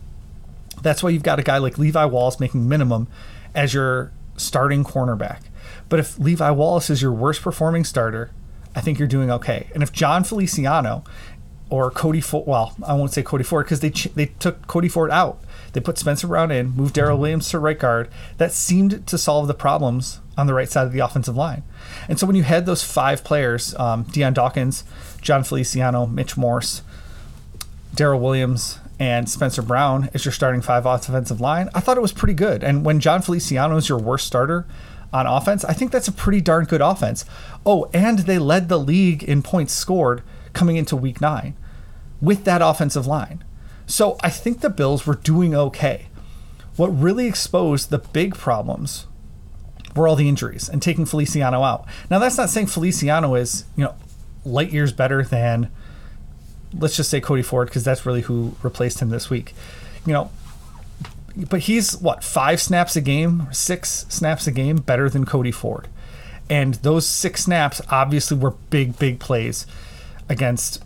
That's 0.81 1.03
why 1.03 1.09
you've 1.09 1.23
got 1.23 1.39
a 1.39 1.43
guy 1.43 1.57
like 1.57 1.77
Levi 1.77 2.05
Wallace 2.05 2.39
making 2.39 2.69
minimum 2.69 3.07
as 3.53 3.73
your 3.73 4.11
starting 4.37 4.83
cornerback. 4.83 5.41
But 5.89 5.99
if 5.99 6.17
Levi 6.19 6.51
Wallace 6.51 6.89
is 6.89 7.01
your 7.01 7.11
worst 7.11 7.41
performing 7.41 7.83
starter, 7.83 8.29
I 8.75 8.81
think 8.81 8.99
you're 8.99 9.07
doing 9.07 9.31
okay. 9.31 9.67
And 9.73 9.81
if 9.81 9.91
Jon 9.91 10.23
Feliciano 10.23 11.03
or 11.69 11.89
Cody 11.89 12.21
Ford, 12.21 12.45
well, 12.45 12.75
I 12.85 12.93
won't 12.93 13.11
say 13.11 13.23
Cody 13.23 13.43
Ford 13.43 13.65
because 13.65 13.79
they 13.79 13.89
ch- 13.89 14.13
they 14.13 14.27
took 14.27 14.67
Cody 14.67 14.87
Ford 14.87 15.09
out. 15.11 15.39
They 15.73 15.79
put 15.81 15.97
Spencer 15.97 16.27
Brown 16.27 16.51
in, 16.51 16.75
moved 16.75 16.95
Daryl 16.95 17.17
Williams 17.17 17.49
to 17.49 17.59
right 17.59 17.77
guard. 17.77 18.09
That 18.37 18.51
seemed 18.51 19.05
to 19.07 19.17
solve 19.17 19.47
the 19.47 19.53
problems 19.53 20.19
on 20.37 20.47
the 20.47 20.53
right 20.53 20.69
side 20.69 20.85
of 20.85 20.93
the 20.93 20.99
offensive 20.99 21.35
line. 21.35 21.63
And 22.07 22.19
so 22.19 22.27
when 22.27 22.35
you 22.35 22.43
had 22.43 22.65
those 22.65 22.83
five 22.83 23.23
players, 23.23 23.75
um, 23.75 24.03
Dion 24.03 24.33
Dawkins, 24.33 24.83
Jon 25.21 25.43
Feliciano, 25.43 26.05
Mitch 26.05 26.37
Morse, 26.37 26.83
Daryl 27.97 28.21
Williams 28.21 28.77
and 28.99 29.27
Spencer 29.27 29.63
Brown 29.63 30.09
is 30.13 30.23
your 30.23 30.31
starting 30.31 30.61
five 30.61 30.85
offensive 30.85 31.41
line, 31.41 31.67
I 31.73 31.79
thought 31.79 31.97
it 31.97 32.01
was 32.01 32.13
pretty 32.13 32.35
good. 32.35 32.63
And 32.63 32.85
when 32.85 32.99
Jon 32.99 33.23
Feliciano 33.23 33.75
is 33.75 33.89
your 33.89 33.97
worst 33.97 34.27
starter 34.27 34.67
on 35.11 35.25
offense, 35.25 35.65
I 35.65 35.73
think 35.73 35.91
that's 35.91 36.07
a 36.07 36.11
pretty 36.11 36.39
darn 36.39 36.65
good 36.65 36.81
offense. 36.81 37.25
Oh, 37.65 37.89
and 37.93 38.19
they 38.19 38.37
led 38.37 38.69
the 38.69 38.77
league 38.77 39.23
in 39.23 39.41
points 39.41 39.73
scored 39.73 40.21
coming 40.53 40.77
into 40.77 40.95
week 40.95 41.19
nine 41.19 41.55
with 42.21 42.43
that 42.43 42.61
offensive 42.61 43.07
line. 43.07 43.43
So 43.87 44.17
I 44.21 44.29
think 44.29 44.61
the 44.61 44.69
Bills 44.69 45.07
were 45.07 45.15
doing 45.15 45.55
okay. 45.55 46.07
What 46.75 46.89
really 46.89 47.25
exposed 47.25 47.89
the 47.89 47.97
big 47.97 48.35
problems 48.35 49.07
were 49.95 50.07
all 50.07 50.15
the 50.15 50.29
injuries 50.29 50.69
and 50.69 50.83
taking 50.83 51.05
Feliciano 51.05 51.63
out. 51.63 51.87
Now 52.11 52.19
that's 52.19 52.37
not 52.37 52.51
saying 52.51 52.67
Feliciano 52.67 53.33
is, 53.33 53.65
you 53.75 53.85
know, 53.85 53.95
light 54.45 54.71
years 54.71 54.93
better 54.93 55.23
than 55.23 55.71
let's 56.73 56.95
just 56.95 57.09
say 57.09 57.21
Cody 57.21 57.41
Ford 57.41 57.67
because 57.67 57.83
that's 57.83 58.05
really 58.05 58.21
who 58.21 58.55
replaced 58.63 58.99
him 59.01 59.09
this 59.09 59.29
week. 59.29 59.53
You 60.05 60.13
know, 60.13 60.31
but 61.49 61.61
he's 61.61 61.97
what 61.97 62.23
five 62.23 62.61
snaps 62.61 62.95
a 62.95 63.01
game, 63.01 63.47
six 63.51 64.05
snaps 64.09 64.47
a 64.47 64.51
game 64.51 64.77
better 64.77 65.09
than 65.09 65.25
Cody 65.25 65.51
Ford, 65.51 65.87
and 66.49 66.75
those 66.75 67.07
six 67.07 67.43
snaps 67.43 67.81
obviously 67.89 68.37
were 68.37 68.51
big, 68.69 68.97
big 68.97 69.19
plays 69.19 69.65
against 70.29 70.83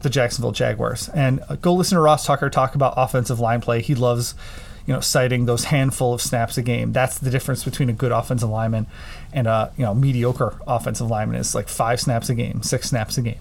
the 0.00 0.10
Jacksonville 0.10 0.52
Jaguars. 0.52 1.08
And 1.08 1.40
uh, 1.48 1.56
go 1.56 1.74
listen 1.74 1.96
to 1.96 2.02
Ross 2.02 2.26
Tucker 2.26 2.50
talk 2.50 2.74
about 2.74 2.94
offensive 2.96 3.40
line 3.40 3.60
play. 3.60 3.80
He 3.80 3.94
loves, 3.94 4.34
you 4.86 4.92
know, 4.92 5.00
citing 5.00 5.46
those 5.46 5.64
handful 5.64 6.14
of 6.14 6.20
snaps 6.20 6.58
a 6.58 6.62
game. 6.62 6.92
That's 6.92 7.18
the 7.18 7.30
difference 7.30 7.64
between 7.64 7.88
a 7.88 7.92
good 7.92 8.12
offensive 8.12 8.50
lineman 8.50 8.86
and 9.32 9.46
a 9.46 9.72
you 9.76 9.84
know 9.84 9.94
mediocre 9.94 10.60
offensive 10.66 11.08
lineman 11.08 11.36
is 11.36 11.54
like 11.54 11.68
five 11.68 12.00
snaps 12.00 12.28
a 12.28 12.34
game, 12.34 12.62
six 12.62 12.90
snaps 12.90 13.18
a 13.18 13.22
game, 13.22 13.40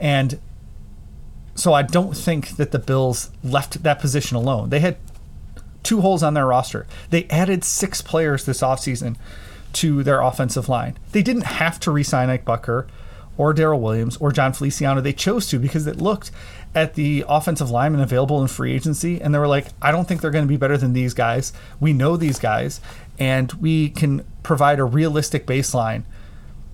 and 0.00 0.38
so 1.58 1.72
I 1.72 1.82
don't 1.82 2.16
think 2.16 2.56
that 2.56 2.70
the 2.70 2.78
Bills 2.78 3.30
left 3.42 3.82
that 3.82 3.98
position 3.98 4.36
alone. 4.36 4.70
They 4.70 4.80
had 4.80 4.96
two 5.82 6.00
holes 6.00 6.22
on 6.22 6.34
their 6.34 6.46
roster. 6.46 6.86
They 7.10 7.24
added 7.24 7.64
six 7.64 8.00
players 8.00 8.44
this 8.44 8.60
offseason 8.60 9.16
to 9.74 10.02
their 10.02 10.20
offensive 10.20 10.68
line. 10.68 10.96
They 11.12 11.22
didn't 11.22 11.46
have 11.46 11.80
to 11.80 11.90
re-sign 11.90 12.30
Ike 12.30 12.44
Boettger 12.44 12.86
or 13.36 13.54
Daryl 13.54 13.80
Williams 13.80 14.16
or 14.18 14.30
Jon 14.30 14.52
Feliciano. 14.52 15.00
They 15.00 15.12
chose 15.12 15.48
to 15.48 15.58
because 15.58 15.86
it 15.86 16.00
looked 16.00 16.30
at 16.74 16.94
the 16.94 17.24
offensive 17.28 17.70
linemen 17.70 18.00
available 18.00 18.40
in 18.40 18.48
free 18.48 18.72
agency 18.72 19.20
and 19.20 19.34
they 19.34 19.38
were 19.38 19.48
like, 19.48 19.66
I 19.82 19.90
don't 19.90 20.06
think 20.06 20.20
they're 20.20 20.30
going 20.30 20.44
to 20.44 20.48
be 20.48 20.56
better 20.56 20.76
than 20.76 20.92
these 20.92 21.14
guys. 21.14 21.52
We 21.80 21.92
know 21.92 22.16
these 22.16 22.38
guys 22.38 22.80
and 23.18 23.52
we 23.54 23.90
can 23.90 24.24
provide 24.42 24.78
a 24.78 24.84
realistic 24.84 25.46
baseline 25.46 26.04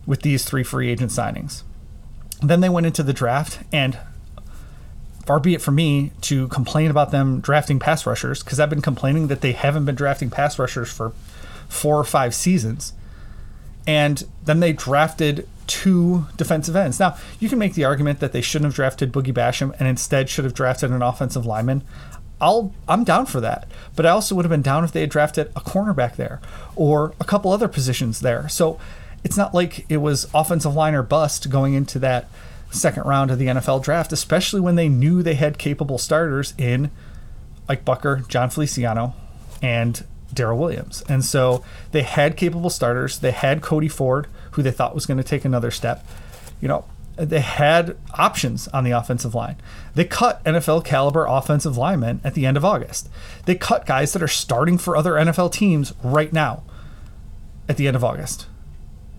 with 0.06 0.22
these 0.22 0.44
three 0.44 0.62
free 0.62 0.90
agent 0.90 1.10
signings. 1.10 1.62
Then 2.42 2.60
they 2.60 2.68
went 2.68 2.86
into 2.86 3.02
the 3.02 3.12
draft 3.12 3.60
and 3.72 3.98
far 5.26 5.40
be 5.40 5.54
it 5.54 5.62
from 5.62 5.76
me 5.76 6.12
to 6.22 6.48
complain 6.48 6.90
about 6.90 7.10
them 7.10 7.40
drafting 7.40 7.78
pass 7.78 8.06
rushers 8.06 8.42
because 8.42 8.60
I've 8.60 8.70
been 8.70 8.82
complaining 8.82 9.28
that 9.28 9.40
they 9.40 9.52
haven't 9.52 9.84
been 9.84 9.94
drafting 9.94 10.30
pass 10.30 10.58
rushers 10.58 10.92
for 10.92 11.12
four 11.68 11.98
or 11.98 12.04
five 12.04 12.34
seasons. 12.34 12.92
And 13.86 14.24
then 14.44 14.60
they 14.60 14.72
drafted 14.72 15.48
two 15.66 16.26
defensive 16.36 16.76
ends. 16.76 17.00
Now, 17.00 17.16
you 17.40 17.48
can 17.48 17.58
make 17.58 17.74
the 17.74 17.84
argument 17.84 18.20
that 18.20 18.32
they 18.32 18.40
shouldn't 18.40 18.66
have 18.66 18.74
drafted 18.74 19.12
Boogie 19.12 19.32
Basham 19.32 19.74
and 19.78 19.88
instead 19.88 20.28
should 20.28 20.44
have 20.44 20.54
drafted 20.54 20.90
an 20.90 21.02
offensive 21.02 21.46
lineman. 21.46 21.82
I'll 22.40 22.74
I'm 22.88 23.04
down 23.04 23.26
for 23.26 23.40
that. 23.40 23.68
But 23.96 24.06
I 24.06 24.10
also 24.10 24.34
would 24.34 24.44
have 24.44 24.50
been 24.50 24.62
down 24.62 24.84
if 24.84 24.92
they 24.92 25.00
had 25.00 25.10
drafted 25.10 25.48
a 25.48 25.60
cornerback 25.60 26.16
there 26.16 26.40
or 26.76 27.14
a 27.20 27.24
couple 27.24 27.52
other 27.52 27.68
positions 27.68 28.20
there. 28.20 28.48
So 28.48 28.78
it's 29.22 29.36
not 29.36 29.54
like 29.54 29.86
it 29.88 29.98
was 29.98 30.28
offensive 30.34 30.74
line 30.74 30.94
or 30.94 31.02
bust 31.02 31.48
going 31.48 31.74
into 31.74 31.98
that 32.00 32.28
second 32.74 33.04
round 33.04 33.30
of 33.30 33.38
the 33.38 33.46
NFL 33.46 33.82
draft, 33.82 34.12
especially 34.12 34.60
when 34.60 34.74
they 34.74 34.88
knew 34.88 35.22
they 35.22 35.34
had 35.34 35.58
capable 35.58 35.98
starters 35.98 36.54
in 36.58 36.90
Ike 37.68 37.84
Boettger, 37.84 38.26
Jon 38.28 38.50
Feliciano, 38.50 39.14
and 39.62 40.04
Daryl 40.34 40.58
Williams. 40.58 41.02
And 41.08 41.24
so 41.24 41.64
they 41.92 42.02
had 42.02 42.36
capable 42.36 42.70
starters. 42.70 43.18
They 43.18 43.30
had 43.30 43.62
Cody 43.62 43.88
Ford, 43.88 44.26
who 44.52 44.62
they 44.62 44.70
thought 44.70 44.94
was 44.94 45.06
going 45.06 45.18
to 45.18 45.24
take 45.24 45.44
another 45.44 45.70
step. 45.70 46.06
You 46.60 46.68
know, 46.68 46.84
they 47.16 47.40
had 47.40 47.96
options 48.18 48.68
on 48.68 48.84
the 48.84 48.90
offensive 48.90 49.34
line. 49.34 49.56
They 49.94 50.04
cut 50.04 50.42
NFL 50.44 50.84
caliber 50.84 51.26
offensive 51.26 51.76
linemen 51.76 52.20
at 52.24 52.34
the 52.34 52.44
end 52.44 52.56
of 52.56 52.64
August. 52.64 53.08
They 53.46 53.54
cut 53.54 53.86
guys 53.86 54.12
that 54.12 54.22
are 54.22 54.28
starting 54.28 54.78
for 54.78 54.96
other 54.96 55.12
NFL 55.12 55.52
teams 55.52 55.92
right 56.02 56.32
now 56.32 56.64
at 57.68 57.76
the 57.76 57.86
end 57.86 57.96
of 57.96 58.04
August. 58.04 58.46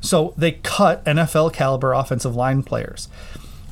So 0.02 0.34
they 0.38 0.52
cut 0.52 1.04
NFL 1.06 1.54
caliber 1.54 1.94
offensive 1.94 2.36
line 2.36 2.64
players. 2.64 3.08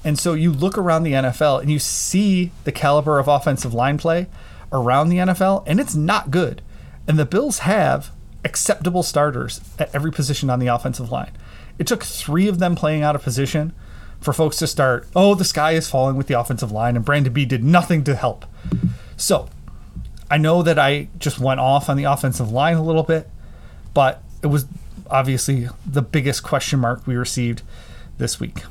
And 0.04 0.20
so 0.20 0.34
you 0.34 0.52
look 0.52 0.78
around 0.78 1.04
the 1.04 1.14
NFL 1.14 1.62
and 1.62 1.72
you 1.72 1.80
see 1.80 2.52
the 2.66 2.72
caliber 2.72 3.20
of 3.20 3.28
offensive 3.28 3.74
line 3.74 3.98
play 3.98 4.28
around 4.72 5.10
the 5.10 5.18
NFL, 5.18 5.64
and 5.66 5.80
it's 5.80 5.96
not 5.96 6.32
good. 6.32 6.62
And 7.08 7.18
the 7.18 7.26
Bills 7.26 7.60
have 7.60 8.12
acceptable 8.44 9.04
starters 9.04 9.62
at 9.80 9.94
every 9.96 10.12
position 10.12 10.50
on 10.50 10.60
the 10.60 10.68
offensive 10.68 11.12
line. 11.12 11.32
It 11.80 11.88
took 11.88 12.04
three 12.04 12.48
of 12.48 12.60
them 12.60 12.76
playing 12.76 13.04
out 13.04 13.16
of 13.16 13.24
position 13.24 13.74
for 14.20 14.34
folks 14.34 14.58
to 14.58 14.68
start, 14.68 15.08
oh, 15.16 15.36
the 15.36 15.46
sky 15.46 15.74
is 15.74 15.90
falling 15.90 16.16
with 16.16 16.28
the 16.28 16.40
offensive 16.40 16.72
line, 16.72 16.96
and 16.96 17.06
Brandon 17.06 17.32
B 17.32 17.46
did 17.46 17.64
nothing 17.64 18.04
to 18.06 18.16
help. 18.16 18.46
So 19.16 19.50
I 20.30 20.38
know 20.38 20.64
that 20.64 20.80
I 20.80 21.08
just 21.20 21.40
went 21.40 21.60
off 21.60 21.90
on 21.90 21.98
the 21.98 22.06
offensive 22.06 22.52
line 22.52 22.76
a 22.76 22.84
little 22.84 23.04
bit, 23.04 23.30
but 23.94 24.22
it 24.42 24.48
was 24.48 24.66
obviously 25.10 25.70
the 25.86 26.02
biggest 26.02 26.44
question 26.44 26.80
mark 26.80 27.06
we 27.06 27.16
received 27.16 27.62
this 28.18 28.40
week 28.40 28.64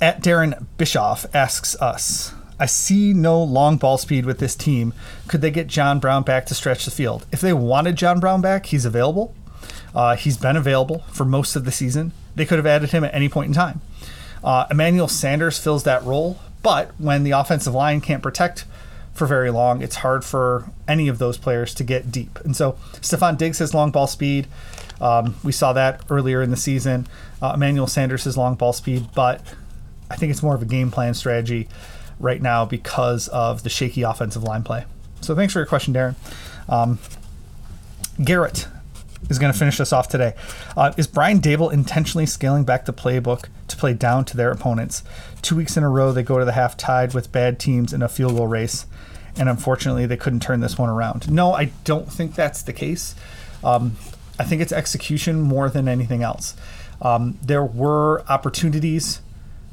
at 0.00 0.22
Darren 0.22 0.66
Bischoff 0.78 1.26
asks 1.34 1.74
us 1.80 2.34
I 2.58 2.66
see 2.66 3.12
no 3.12 3.42
long 3.42 3.76
ball 3.76 3.98
speed 3.98 4.24
with 4.24 4.38
this 4.38 4.54
team. 4.54 4.94
Could 5.28 5.42
they 5.42 5.50
get 5.50 5.66
John 5.66 6.00
Brown 6.00 6.22
back 6.22 6.46
to 6.46 6.54
stretch 6.54 6.84
the 6.84 6.90
field? 6.90 7.26
If 7.30 7.40
they 7.40 7.52
wanted 7.52 7.96
John 7.96 8.18
Brown 8.18 8.40
back, 8.40 8.66
he's 8.66 8.84
available. 8.84 9.34
Uh, 9.94 10.16
he's 10.16 10.36
been 10.36 10.56
available 10.56 11.00
for 11.12 11.24
most 11.24 11.56
of 11.56 11.64
the 11.64 11.72
season. 11.72 12.12
They 12.34 12.46
could 12.46 12.58
have 12.58 12.66
added 12.66 12.92
him 12.92 13.04
at 13.04 13.14
any 13.14 13.28
point 13.28 13.48
in 13.48 13.54
time. 13.54 13.80
Uh, 14.42 14.66
Emmanuel 14.70 15.08
Sanders 15.08 15.58
fills 15.58 15.84
that 15.84 16.02
role, 16.04 16.38
but 16.62 16.92
when 16.98 17.24
the 17.24 17.32
offensive 17.32 17.74
line 17.74 18.00
can't 18.00 18.22
protect 18.22 18.64
for 19.12 19.26
very 19.26 19.50
long, 19.50 19.82
it's 19.82 19.96
hard 19.96 20.24
for 20.24 20.70
any 20.86 21.08
of 21.08 21.18
those 21.18 21.38
players 21.38 21.74
to 21.74 21.84
get 21.84 22.10
deep. 22.12 22.38
And 22.44 22.56
so 22.56 22.72
Stefon 23.00 23.36
Diggs 23.36 23.58
has 23.58 23.74
long 23.74 23.90
ball 23.90 24.06
speed. 24.06 24.46
Um, 25.00 25.36
we 25.42 25.52
saw 25.52 25.72
that 25.74 26.02
earlier 26.08 26.42
in 26.42 26.50
the 26.50 26.56
season. 26.56 27.06
Uh, 27.42 27.52
Emmanuel 27.54 27.86
Sanders 27.86 28.24
has 28.24 28.36
long 28.36 28.54
ball 28.54 28.72
speed, 28.72 29.08
but 29.14 29.42
I 30.10 30.16
think 30.16 30.30
it's 30.30 30.42
more 30.42 30.54
of 30.54 30.62
a 30.62 30.66
game 30.66 30.90
plan 30.90 31.14
strategy 31.14 31.68
right 32.18 32.40
now 32.40 32.64
because 32.64 33.28
of 33.28 33.62
the 33.62 33.68
shaky 33.68 34.02
offensive 34.02 34.42
line 34.42 34.62
play. 34.62 34.84
So 35.20 35.34
thanks 35.34 35.52
for 35.52 35.58
your 35.58 35.66
question, 35.66 35.92
Darren. 35.92 36.14
Um, 36.68 36.98
Garrett 38.22 38.68
is 39.28 39.38
going 39.38 39.52
to 39.52 39.58
finish 39.58 39.80
us 39.80 39.92
off 39.92 40.08
today. 40.08 40.34
Uh, 40.76 40.92
is 40.96 41.06
Brian 41.06 41.40
Daboll 41.40 41.72
intentionally 41.72 42.26
scaling 42.26 42.64
back 42.64 42.84
the 42.84 42.92
playbook 42.92 43.48
to 43.68 43.76
play 43.76 43.92
down 43.92 44.24
to 44.26 44.36
their 44.36 44.50
opponents? 44.50 45.02
Two 45.42 45.56
weeks 45.56 45.76
in 45.76 45.82
a 45.82 45.88
row, 45.88 46.12
they 46.12 46.22
go 46.22 46.38
to 46.38 46.44
the 46.44 46.52
half 46.52 46.76
tied 46.76 47.14
with 47.14 47.32
bad 47.32 47.58
teams 47.58 47.92
in 47.92 48.02
a 48.02 48.08
field 48.08 48.36
goal 48.36 48.46
race, 48.46 48.86
and 49.36 49.48
unfortunately, 49.48 50.06
they 50.06 50.16
couldn't 50.16 50.40
turn 50.40 50.60
this 50.60 50.78
one 50.78 50.88
around. 50.88 51.30
No, 51.30 51.52
I 51.52 51.66
don't 51.84 52.10
think 52.10 52.34
that's 52.34 52.62
the 52.62 52.72
case. 52.72 53.14
Um, 53.64 53.96
I 54.38 54.44
think 54.44 54.62
it's 54.62 54.72
execution 54.72 55.40
more 55.40 55.68
than 55.68 55.88
anything 55.88 56.22
else. 56.22 56.54
Um, 57.02 57.38
there 57.42 57.64
were 57.64 58.22
opportunities 58.28 59.20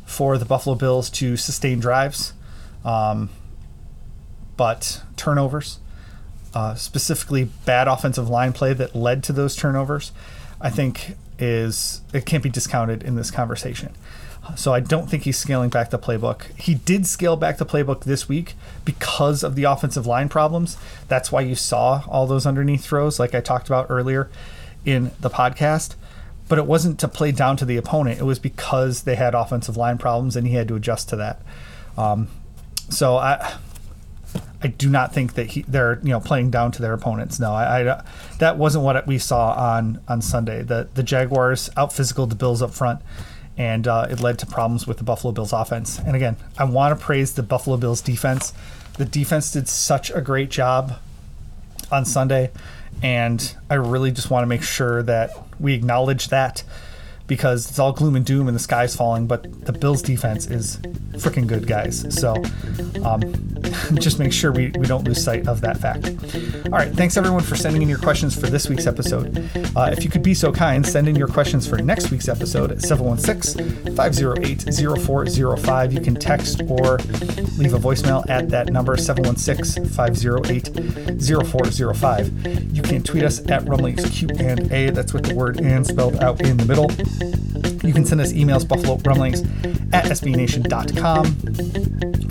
for 0.05 0.37
the 0.37 0.45
Buffalo 0.45 0.75
Bills 0.75 1.09
to 1.11 1.37
sustain 1.37 1.79
drives, 1.79 2.33
um, 2.85 3.29
but 4.57 5.01
turnovers, 5.15 5.79
uh, 6.53 6.75
specifically 6.75 7.49
bad 7.65 7.87
offensive 7.87 8.29
line 8.29 8.53
play 8.53 8.73
that 8.73 8.95
led 8.95 9.23
to 9.23 9.33
those 9.33 9.55
turnovers, 9.55 10.11
I 10.61 10.69
think 10.69 11.15
is 11.39 12.01
it 12.13 12.25
can't 12.25 12.43
be 12.43 12.49
discounted 12.49 13.03
in 13.03 13.15
this 13.15 13.31
conversation. 13.31 13.93
So 14.57 14.73
I 14.73 14.81
don't 14.81 15.09
think 15.09 15.23
he's 15.23 15.37
scaling 15.37 15.69
back 15.69 15.89
the 15.89 15.97
playbook. 15.97 16.53
He 16.59 16.75
did 16.75 17.07
scale 17.07 17.37
back 17.37 17.57
the 17.57 17.65
playbook 17.65 18.03
this 18.03 18.27
week 18.27 18.55
because 18.83 19.41
of 19.41 19.55
the 19.55 19.63
offensive 19.63 20.05
line 20.05 20.27
problems. 20.27 20.77
That's 21.07 21.31
why 21.31 21.41
you 21.41 21.55
saw 21.55 22.03
all 22.09 22.27
those 22.27 22.45
underneath 22.45 22.83
throws, 22.83 23.19
like 23.19 23.33
I 23.33 23.39
talked 23.39 23.67
about 23.67 23.87
earlier 23.89 24.29
in 24.85 25.11
the 25.21 25.29
podcast 25.29 25.95
but 26.47 26.57
it 26.57 26.65
wasn't 26.65 26.99
to 26.99 27.07
play 27.07 27.31
down 27.31 27.57
to 27.57 27.65
the 27.65 27.77
opponent. 27.77 28.19
It 28.19 28.23
was 28.23 28.39
because 28.39 29.03
they 29.03 29.15
had 29.15 29.33
offensive 29.33 29.77
line 29.77 29.97
problems, 29.97 30.35
and 30.35 30.47
he 30.47 30.55
had 30.55 30.67
to 30.67 30.75
adjust 30.75 31.09
to 31.09 31.15
that. 31.17 31.41
Um, 31.97 32.27
so 32.89 33.17
I, 33.17 33.57
I 34.61 34.67
do 34.67 34.89
not 34.89 35.13
think 35.13 35.33
that 35.35 35.47
he, 35.47 35.63
they're 35.63 35.99
you 36.03 36.09
know 36.09 36.19
playing 36.19 36.51
down 36.51 36.71
to 36.73 36.81
their 36.81 36.93
opponents. 36.93 37.39
No, 37.39 37.53
I, 37.53 37.91
I 37.91 38.03
that 38.39 38.57
wasn't 38.57 38.83
what 38.83 39.05
we 39.07 39.17
saw 39.17 39.53
on 39.53 39.99
on 40.07 40.21
Sunday. 40.21 40.63
The 40.63 40.89
the 40.93 41.03
Jaguars 41.03 41.69
out 41.77 41.93
physical 41.93 42.27
the 42.27 42.35
Bills 42.35 42.61
up 42.61 42.71
front, 42.71 43.01
and 43.57 43.87
uh, 43.87 44.07
it 44.09 44.19
led 44.19 44.39
to 44.39 44.45
problems 44.45 44.87
with 44.87 44.97
the 44.97 45.03
Buffalo 45.03 45.31
Bills 45.31 45.53
offense. 45.53 45.99
And 45.99 46.15
again, 46.15 46.37
I 46.57 46.65
want 46.65 46.97
to 46.97 47.03
praise 47.03 47.33
the 47.33 47.43
Buffalo 47.43 47.77
Bills 47.77 48.01
defense. 48.01 48.53
The 48.97 49.05
defense 49.05 49.51
did 49.51 49.67
such 49.67 50.11
a 50.11 50.21
great 50.21 50.49
job 50.49 50.99
on 51.91 52.05
Sunday 52.05 52.51
and 53.01 53.55
I 53.69 53.75
really 53.75 54.11
just 54.11 54.29
want 54.29 54.43
to 54.43 54.47
make 54.47 54.63
sure 54.63 55.03
that 55.03 55.31
we 55.59 55.73
acknowledge 55.73 56.29
that 56.29 56.63
because 57.27 57.69
it's 57.69 57.79
all 57.79 57.91
gloom 57.91 58.15
and 58.15 58.25
doom 58.25 58.47
and 58.47 58.55
the 58.55 58.59
sky's 58.59 58.95
falling, 58.95 59.27
but 59.27 59.65
the 59.65 59.73
Bills 59.73 60.01
defense 60.01 60.47
is 60.47 60.77
freaking 61.13 61.47
good, 61.47 61.67
guys. 61.67 62.05
So 62.13 62.35
um, 63.05 63.21
just 63.95 64.19
make 64.19 64.33
sure 64.33 64.51
we, 64.51 64.71
we 64.77 64.85
don't 64.85 65.05
lose 65.05 65.23
sight 65.23 65.47
of 65.47 65.61
that 65.61 65.77
fact. 65.77 66.07
All 66.65 66.79
right, 66.79 66.91
thanks 66.93 67.17
everyone 67.17 67.41
for 67.41 67.55
sending 67.55 67.81
in 67.81 67.89
your 67.89 67.97
questions 67.97 68.35
for 68.39 68.47
this 68.47 68.67
week's 68.69 68.87
episode. 68.87 69.37
Uh, 69.75 69.89
if 69.91 70.03
you 70.03 70.09
could 70.09 70.23
be 70.23 70.33
so 70.33 70.51
kind, 70.51 70.85
send 70.85 71.07
in 71.07 71.15
your 71.15 71.27
questions 71.27 71.67
for 71.67 71.77
next 71.77 72.11
week's 72.11 72.27
episode 72.27 72.71
at 72.71 72.81
716 72.81 73.95
508 73.95 74.99
0405. 75.01 75.93
You 75.93 76.01
can 76.01 76.15
text 76.15 76.61
or 76.67 76.97
leave 77.57 77.73
a 77.73 77.79
voicemail 77.79 78.27
at 78.29 78.49
that 78.49 78.71
number 78.71 78.97
716 78.97 79.85
508 79.85 80.67
0405. 81.45 82.75
You 82.75 82.81
can 82.81 83.03
tweet 83.03 83.23
us 83.23 83.39
at 83.49 83.67
Rumblings 83.67 84.09
Q 84.09 84.29
and 84.39 84.71
A. 84.71 84.89
That's 84.89 85.13
with 85.13 85.25
the 85.25 85.35
word 85.35 85.61
and 85.61 85.85
spelled 85.85 86.17
out 86.17 86.41
in 86.41 86.57
the 86.57 86.65
middle. 86.65 86.89
Thank 87.19 87.65
you. 87.67 87.72
You 87.83 87.93
can 87.93 88.05
send 88.05 88.21
us 88.21 88.31
emails, 88.31 88.67
buffalo 88.67 88.97
rumblings 89.05 89.41
at 89.93 90.05
sbnation.com. 90.05 91.25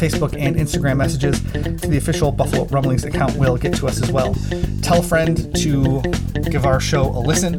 Facebook 0.02 0.36
and 0.36 0.56
Instagram 0.56 0.96
messages 0.96 1.40
to 1.80 1.88
the 1.88 1.96
official 1.96 2.32
Buffalo 2.32 2.64
Rumblings 2.64 3.04
account 3.04 3.36
will 3.36 3.56
get 3.56 3.72
to 3.76 3.86
us 3.86 4.02
as 4.02 4.10
well. 4.10 4.34
Tell 4.82 4.98
a 4.98 5.02
friend 5.02 5.54
to 5.56 6.02
give 6.50 6.66
our 6.66 6.80
show 6.80 7.04
a 7.04 7.20
listen 7.20 7.54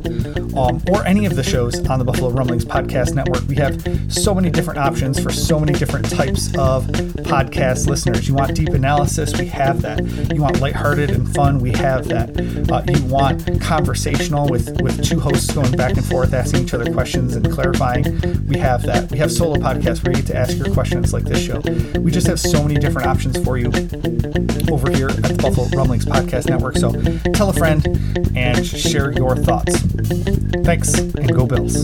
um, 0.57 0.81
or 0.91 1.05
any 1.05 1.25
of 1.25 1.37
the 1.37 1.43
shows 1.43 1.87
on 1.87 1.99
the 1.99 2.05
Buffalo 2.05 2.31
Rumblings 2.31 2.65
Podcast 2.65 3.13
Network. 3.13 3.47
We 3.47 3.55
have 3.55 3.81
so 4.11 4.35
many 4.35 4.49
different 4.49 4.79
options 4.79 5.19
for 5.19 5.31
so 5.31 5.57
many 5.57 5.71
different 5.71 6.09
types 6.09 6.47
of 6.57 6.85
podcast 7.23 7.87
listeners. 7.87 8.27
You 8.27 8.33
want 8.33 8.55
deep 8.55 8.69
analysis? 8.69 9.37
We 9.39 9.45
have 9.47 9.81
that. 9.83 10.03
You 10.33 10.41
want 10.41 10.59
lighthearted 10.59 11.11
and 11.11 11.33
fun? 11.33 11.59
We 11.59 11.71
have 11.71 12.09
that. 12.09 12.29
Uh, 12.69 12.83
you 12.91 13.05
want 13.05 13.61
conversational 13.61 14.49
with, 14.49 14.81
with 14.81 15.01
two 15.01 15.19
hosts 15.21 15.53
going 15.53 15.71
back 15.77 15.95
and 15.95 16.05
forth, 16.05 16.33
asking 16.33 16.63
each 16.63 16.73
other 16.73 16.91
questions 16.91 17.35
and 17.37 17.49
clarifying? 17.49 17.82
We 17.83 18.59
have 18.59 18.83
that. 18.83 19.09
We 19.11 19.17
have 19.17 19.29
solo 19.29 19.55
podcasts 19.55 20.03
where 20.03 20.15
you 20.15 20.21
get 20.21 20.27
to 20.27 20.37
ask 20.37 20.57
your 20.57 20.73
questions 20.73 21.11
like 21.11 21.25
this 21.25 21.43
show. 21.43 21.59
We 21.99 22.11
just 22.11 22.27
have 22.27 22.39
so 22.39 22.63
many 22.63 22.79
different 22.79 23.07
options 23.07 23.43
for 23.43 23.57
you 23.57 23.67
over 24.71 24.89
here 24.89 25.09
at 25.09 25.17
the 25.17 25.37
Buffalo 25.41 25.67
Rumblings 25.67 26.05
Podcast 26.05 26.49
Network. 26.49 26.77
So 26.77 26.93
tell 27.33 27.49
a 27.49 27.53
friend 27.53 27.85
and 28.37 28.65
share 28.65 29.11
your 29.11 29.35
thoughts. 29.35 29.75
Thanks, 30.63 30.93
and 30.93 31.35
go 31.35 31.45
Bills. 31.45 31.83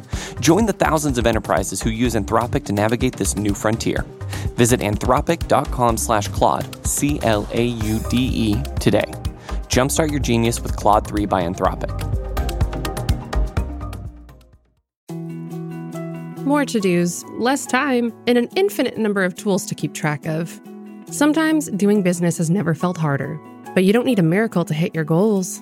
Join 0.41 0.65
the 0.65 0.73
thousands 0.73 1.19
of 1.19 1.27
enterprises 1.27 1.83
who 1.83 1.91
use 1.91 2.15
Anthropic 2.15 2.65
to 2.65 2.73
navigate 2.73 3.15
this 3.15 3.37
new 3.37 3.53
frontier. 3.53 4.03
Visit 4.55 4.79
anthropic.com 4.79 5.97
slash 5.97 6.29
Claude, 6.29 6.83
C 6.83 7.19
L 7.21 7.47
A 7.51 7.63
U 7.63 7.99
D 8.09 8.17
E, 8.17 8.63
today. 8.79 9.05
Jumpstart 9.69 10.09
your 10.09 10.19
genius 10.19 10.59
with 10.59 10.75
Claude 10.75 11.07
3 11.07 11.27
by 11.27 11.43
Anthropic. 11.43 11.91
More 16.43 16.65
to 16.65 16.79
dos, 16.79 17.23
less 17.37 17.67
time, 17.67 18.11
and 18.25 18.35
an 18.35 18.49
infinite 18.55 18.97
number 18.97 19.23
of 19.23 19.35
tools 19.35 19.67
to 19.67 19.75
keep 19.75 19.93
track 19.93 20.25
of. 20.25 20.59
Sometimes 21.05 21.69
doing 21.69 22.01
business 22.01 22.39
has 22.39 22.49
never 22.49 22.73
felt 22.73 22.97
harder, 22.97 23.39
but 23.75 23.83
you 23.83 23.93
don't 23.93 24.07
need 24.07 24.17
a 24.17 24.23
miracle 24.23 24.65
to 24.65 24.73
hit 24.73 24.95
your 24.95 25.03
goals. 25.03 25.61